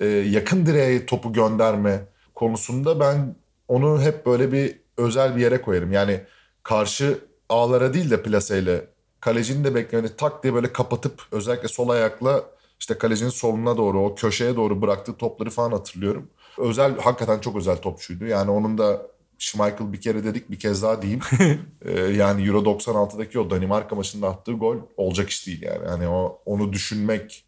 Ee, 0.00 0.06
yakın 0.06 0.66
direğe 0.66 1.06
topu 1.06 1.32
gönderme 1.32 2.04
konusunda 2.34 3.00
ben 3.00 3.36
onu 3.68 4.02
hep 4.02 4.26
böyle 4.26 4.52
bir 4.52 4.80
özel 4.96 5.36
bir 5.36 5.40
yere 5.40 5.62
koyarım. 5.62 5.92
Yani 5.92 6.20
karşı 6.68 7.24
ağlara 7.48 7.94
değil 7.94 8.10
de 8.10 8.22
plaseyle 8.22 8.86
kalecinin 9.20 9.64
de 9.64 9.74
beklemeni 9.74 10.16
tak 10.16 10.42
diye 10.42 10.54
böyle 10.54 10.72
kapatıp 10.72 11.22
özellikle 11.32 11.68
sol 11.68 11.88
ayakla 11.88 12.44
işte 12.80 12.98
kalecinin 12.98 13.30
soluna 13.30 13.76
doğru 13.76 14.04
o 14.04 14.14
köşeye 14.14 14.56
doğru 14.56 14.82
bıraktığı 14.82 15.16
topları 15.16 15.50
falan 15.50 15.72
hatırlıyorum. 15.72 16.30
Özel 16.58 16.98
hakikaten 16.98 17.38
çok 17.38 17.56
özel 17.56 17.76
topçuydu. 17.76 18.26
Yani 18.26 18.50
onun 18.50 18.78
da 18.78 19.06
Schmeichel 19.38 19.92
bir 19.92 20.00
kere 20.00 20.24
dedik 20.24 20.50
bir 20.50 20.58
kez 20.58 20.82
daha 20.82 21.02
diyeyim. 21.02 21.20
ee, 21.84 22.00
yani 22.00 22.46
Euro 22.46 22.58
96'daki 22.58 23.38
o 23.38 23.50
Danimarka 23.50 23.96
maçında 23.96 24.28
attığı 24.28 24.52
gol 24.52 24.76
olacak 24.96 25.30
iş 25.30 25.46
değil 25.46 25.62
yani. 25.62 25.88
Hani 25.88 26.08
o 26.08 26.42
onu 26.44 26.72
düşünmek 26.72 27.44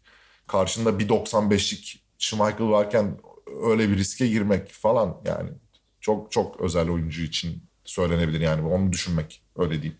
karşında 0.47 0.99
bir 0.99 1.09
95'lik 1.09 2.03
Schmeichel 2.17 2.67
varken 2.67 3.17
öyle 3.63 3.89
bir 3.89 3.97
riske 3.97 4.27
girmek 4.27 4.71
falan 4.71 5.21
yani 5.25 5.49
çok 5.99 6.31
çok 6.31 6.61
özel 6.61 6.89
oyuncu 6.89 7.21
için 7.21 7.70
söylenebilir 7.85 8.41
yani 8.41 8.67
onu 8.67 8.91
düşünmek 8.91 9.41
öyle 9.57 9.81
diyeyim. 9.81 9.97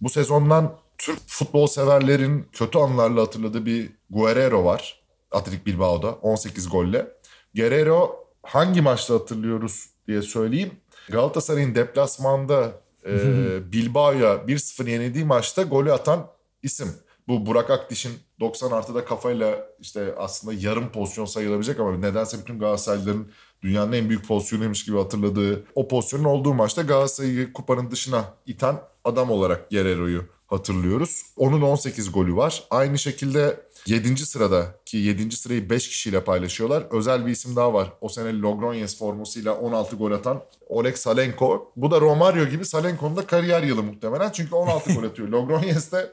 Bu 0.00 0.10
sezondan 0.10 0.76
Türk 0.98 1.20
futbol 1.26 1.66
severlerin 1.66 2.48
kötü 2.52 2.78
anlarla 2.78 3.22
hatırladığı 3.22 3.66
bir 3.66 3.90
Guerrero 4.10 4.64
var. 4.64 5.04
Atletik 5.30 5.66
Bilbao'da 5.66 6.12
18 6.12 6.68
golle. 6.68 7.06
Guerrero 7.54 8.26
hangi 8.42 8.80
maçta 8.80 9.14
hatırlıyoruz 9.14 9.90
diye 10.08 10.22
söyleyeyim. 10.22 10.70
Galatasaray'ın 11.08 11.74
deplasmanda 11.74 12.72
e, 13.06 13.12
Bilbao'ya 13.72 14.34
1-0 14.34 14.90
yenildiği 14.90 15.24
maçta 15.24 15.62
golü 15.62 15.92
atan 15.92 16.26
isim. 16.62 16.88
Bu 17.28 17.46
Burak 17.46 17.70
Akdiş'in 17.70 18.12
90 18.40 18.70
artıda 18.70 19.04
kafayla 19.04 19.68
işte 19.80 20.14
aslında 20.18 20.54
yarım 20.60 20.88
pozisyon 20.92 21.24
sayılabilecek 21.24 21.80
ama 21.80 21.96
nedense 21.96 22.38
bütün 22.38 22.58
Galatasaraylıların 22.58 23.26
dünyanın 23.62 23.92
en 23.92 24.08
büyük 24.08 24.28
pozisyonuymuş 24.28 24.84
gibi 24.84 24.96
hatırladığı 24.96 25.64
o 25.74 25.88
pozisyonun 25.88 26.24
olduğu 26.24 26.54
maçta 26.54 26.82
Galatasaray'ı 26.82 27.52
kupanın 27.52 27.90
dışına 27.90 28.24
iten 28.46 28.80
adam 29.04 29.30
olarak 29.30 29.70
Guerrero'yu 29.70 30.24
hatırlıyoruz. 30.54 31.22
Onun 31.36 31.62
18 31.62 32.12
golü 32.12 32.36
var. 32.36 32.64
Aynı 32.70 32.98
şekilde 32.98 33.60
7. 33.86 34.16
sırada 34.16 34.74
ki 34.84 34.96
7. 34.96 35.36
sırayı 35.36 35.70
5 35.70 35.88
kişiyle 35.88 36.24
paylaşıyorlar. 36.24 36.86
Özel 36.90 37.26
bir 37.26 37.30
isim 37.32 37.56
daha 37.56 37.74
var. 37.74 37.92
O 38.00 38.08
sene 38.08 38.28
Logroñez 38.28 38.98
formasıyla 38.98 39.54
16 39.54 39.96
gol 39.96 40.12
atan 40.12 40.42
Oleg 40.68 40.96
Salenko. 40.96 41.72
Bu 41.76 41.90
da 41.90 42.00
Romario 42.00 42.44
gibi 42.44 42.64
Salenko'nun 42.64 43.16
da 43.16 43.26
kariyer 43.26 43.62
yılı 43.62 43.82
muhtemelen. 43.82 44.30
Çünkü 44.30 44.54
16 44.54 44.94
gol 44.94 45.04
atıyor. 45.04 45.28
Logroñez 45.32 45.92
de 45.92 46.12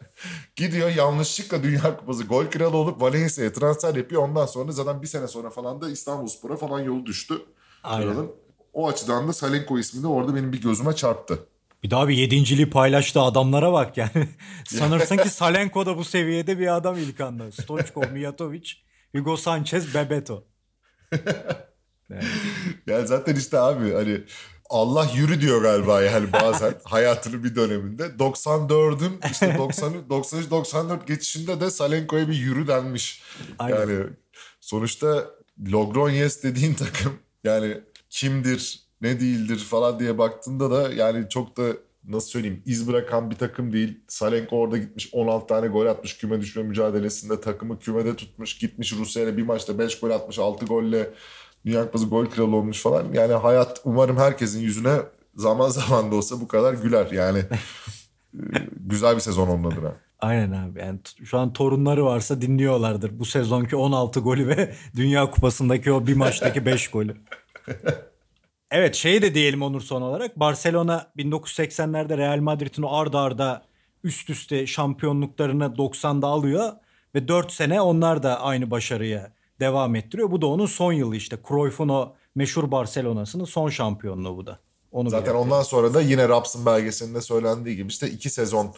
gidiyor 0.55 0.89
yanlışlıkla 0.89 1.63
Dünya 1.63 1.97
Kupası 1.97 2.23
gol 2.23 2.45
kralı 2.45 2.77
olup 2.77 3.01
Valencia'ya 3.01 3.53
transfer 3.53 3.95
yapıyor. 3.95 4.21
Ondan 4.23 4.45
sonra 4.45 4.71
zaten 4.71 5.01
bir 5.01 5.07
sene 5.07 5.27
sonra 5.27 5.49
falan 5.49 5.81
da 5.81 5.89
İstanbulspor'a 5.89 6.55
falan 6.57 6.79
yolu 6.79 7.05
düştü. 7.05 7.41
Aynen. 7.83 8.13
Kralın. 8.13 8.31
O 8.73 8.87
açıdan 8.87 9.27
da 9.27 9.33
Salenko 9.33 9.79
ismi 9.79 10.03
de 10.03 10.07
orada 10.07 10.35
benim 10.35 10.53
bir 10.53 10.61
gözüme 10.61 10.95
çarptı. 10.95 11.39
Bir 11.83 11.89
daha 11.89 12.07
bir 12.07 12.15
yedinciliği 12.15 12.69
paylaştığı 12.69 13.21
adamlara 13.21 13.73
bak 13.73 13.97
yani. 13.97 14.27
Sanırsın 14.65 15.17
ki 15.17 15.29
Salenko 15.29 15.85
da 15.85 15.97
bu 15.97 16.03
seviyede 16.03 16.59
bir 16.59 16.75
adam 16.75 16.97
ilk 16.97 17.21
anda. 17.21 17.51
Stoichkov, 17.51 18.11
Mijatovic, 18.11 18.71
Hugo 19.15 19.37
Sanchez, 19.37 19.95
Bebeto. 19.95 20.43
Yani. 22.09 22.23
yani 22.87 23.07
zaten 23.07 23.35
işte 23.35 23.59
abi 23.59 23.93
hani 23.93 24.21
Allah 24.69 25.09
yürü 25.15 25.41
diyor 25.41 25.61
galiba 25.61 26.01
yani 26.01 26.33
bazen 26.33 26.73
hayatının 26.83 27.43
bir 27.43 27.55
döneminde. 27.55 28.03
94'ün 28.03 29.19
işte 29.31 29.55
90 29.57 30.09
93 30.09 30.51
94 30.51 31.07
geçişinde 31.07 31.59
de 31.59 31.71
Salenko'ya 31.71 32.27
bir 32.27 32.33
yürü 32.33 32.67
denmiş. 32.67 33.23
Aynen. 33.59 33.79
Yani 33.79 34.03
sonuçta 34.61 35.25
Logroñez 35.63 36.43
dediğin 36.43 36.73
takım 36.73 37.19
yani 37.43 37.81
kimdir, 38.09 38.79
ne 39.01 39.19
değildir 39.19 39.57
falan 39.57 39.99
diye 39.99 40.17
baktığında 40.17 40.71
da 40.71 40.93
yani 40.93 41.29
çok 41.29 41.57
da 41.57 41.63
nasıl 42.07 42.29
söyleyeyim 42.29 42.63
iz 42.65 42.87
bırakan 42.87 43.31
bir 43.31 43.35
takım 43.35 43.73
değil. 43.73 43.99
Salenko 44.07 44.57
orada 44.57 44.77
gitmiş 44.77 45.09
16 45.13 45.47
tane 45.47 45.67
gol 45.67 45.85
atmış 45.85 46.17
küme 46.17 46.41
düşme 46.41 46.63
mücadelesinde 46.63 47.41
takımı 47.41 47.79
kümede 47.79 48.15
tutmuş. 48.15 48.57
Gitmiş 48.57 48.93
Rusya'yla 48.93 49.37
bir 49.37 49.43
maçta 49.43 49.79
5 49.79 49.99
gol 49.99 50.09
atmış 50.09 50.39
6 50.39 50.65
golle 50.65 51.09
Dünya 51.65 51.85
Kupası 51.85 52.05
gol 52.05 52.25
kralı 52.25 52.55
olmuş 52.55 52.81
falan. 52.81 53.13
Yani 53.13 53.33
hayat 53.33 53.81
umarım 53.85 54.17
herkesin 54.17 54.59
yüzüne 54.59 54.97
zaman 55.35 55.69
zaman 55.69 56.11
da 56.11 56.15
olsa 56.15 56.41
bu 56.41 56.47
kadar 56.47 56.73
güler. 56.73 57.11
Yani 57.11 57.43
güzel 58.77 59.15
bir 59.15 59.21
sezon 59.21 59.47
onun 59.47 59.71
adına. 59.71 59.95
Aynen 60.19 60.51
abi. 60.51 60.79
Yani 60.79 60.99
şu 61.23 61.37
an 61.39 61.53
torunları 61.53 62.05
varsa 62.05 62.41
dinliyorlardır. 62.41 63.19
Bu 63.19 63.25
sezonki 63.25 63.75
16 63.75 64.19
golü 64.19 64.47
ve 64.47 64.73
Dünya 64.95 65.31
Kupası'ndaki 65.31 65.91
o 65.91 66.07
bir 66.07 66.15
maçtaki 66.15 66.65
5 66.65 66.87
golü. 66.87 67.17
Evet 68.71 68.95
şeyi 68.95 69.21
de 69.21 69.33
diyelim 69.33 69.61
Onur 69.61 69.81
son 69.81 70.01
olarak. 70.01 70.39
Barcelona 70.39 71.11
1980'lerde 71.17 72.17
Real 72.17 72.39
Madrid'in 72.39 72.81
o 72.81 72.95
arda 72.95 73.19
arda 73.19 73.65
üst 74.03 74.29
üste 74.29 74.67
şampiyonluklarını 74.67 75.63
90'da 75.63 76.27
alıyor. 76.27 76.71
Ve 77.15 77.27
4 77.27 77.51
sene 77.51 77.81
onlar 77.81 78.23
da 78.23 78.41
aynı 78.41 78.71
başarıya 78.71 79.31
devam 79.59 79.95
ettiriyor. 79.95 80.31
Bu 80.31 80.41
da 80.41 80.47
onun 80.47 80.65
son 80.65 80.93
yılı 80.93 81.15
işte. 81.15 81.37
Cruyff'un 81.47 81.89
o 81.89 82.13
meşhur 82.35 82.71
Barcelona'sının 82.71 83.45
son 83.45 83.69
şampiyonluğu 83.69 84.37
bu 84.37 84.45
da. 84.45 84.59
Onu 84.91 85.09
Zaten 85.09 85.35
ondan 85.35 85.61
sonra 85.61 85.93
da 85.93 86.01
yine 86.01 86.29
Raps'ın 86.29 86.65
belgeselinde 86.65 87.21
söylendiği 87.21 87.75
gibi 87.75 87.89
işte 87.89 88.09
iki 88.09 88.29
sezon 88.29 88.73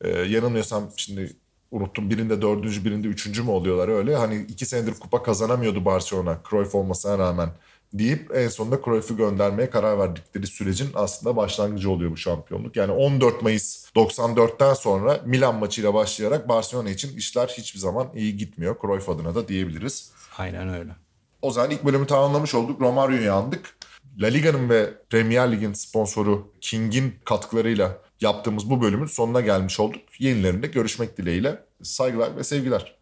e, 0.00 0.08
yanılmıyorsam 0.08 0.90
şimdi 0.96 1.36
unuttum 1.70 2.10
birinde 2.10 2.42
dördüncü 2.42 2.84
birinde 2.84 3.08
üçüncü 3.08 3.42
mü 3.42 3.50
oluyorlar 3.50 3.88
öyle. 3.88 4.16
Hani 4.16 4.42
iki 4.48 4.66
senedir 4.66 4.94
kupa 4.94 5.22
kazanamıyordu 5.22 5.84
Barcelona 5.84 6.38
Cruyff 6.50 6.74
olmasına 6.74 7.18
rağmen 7.18 7.48
deyip 7.94 8.30
en 8.34 8.48
sonunda 8.48 8.80
Cruyff'u 8.84 9.16
göndermeye 9.16 9.70
karar 9.70 9.98
verdikleri 9.98 10.46
sürecin 10.46 10.90
aslında 10.94 11.36
başlangıcı 11.36 11.90
oluyor 11.90 12.10
bu 12.10 12.16
şampiyonluk. 12.16 12.76
Yani 12.76 12.92
14 12.92 13.42
Mayıs 13.42 13.86
94'ten 13.96 14.74
sonra 14.74 15.20
Milan 15.24 15.54
maçıyla 15.54 15.94
başlayarak 15.94 16.48
Barcelona 16.48 16.90
için 16.90 17.16
işler 17.16 17.46
hiçbir 17.46 17.80
zaman 17.80 18.08
iyi 18.14 18.36
gitmiyor. 18.36 18.76
Cruyff 18.82 19.08
adına 19.08 19.34
da 19.34 19.48
diyebiliriz. 19.48 20.12
Aynen 20.38 20.68
öyle. 20.68 20.90
O 21.42 21.50
zaman 21.50 21.70
ilk 21.70 21.84
bölümü 21.84 22.06
tamamlamış 22.06 22.54
olduk. 22.54 22.80
Romario'yu 22.80 23.32
andık. 23.32 23.76
La 24.18 24.26
Liga'nın 24.26 24.68
ve 24.70 24.94
Premier 25.10 25.52
Lig'in 25.52 25.72
sponsoru 25.72 26.52
King'in 26.60 27.14
katkılarıyla 27.24 27.98
yaptığımız 28.20 28.70
bu 28.70 28.82
bölümün 28.82 29.06
sonuna 29.06 29.40
gelmiş 29.40 29.80
olduk. 29.80 30.02
Yenilerinde 30.18 30.66
görüşmek 30.66 31.18
dileğiyle. 31.18 31.64
Saygılar 31.82 32.36
ve 32.36 32.44
sevgiler. 32.44 32.96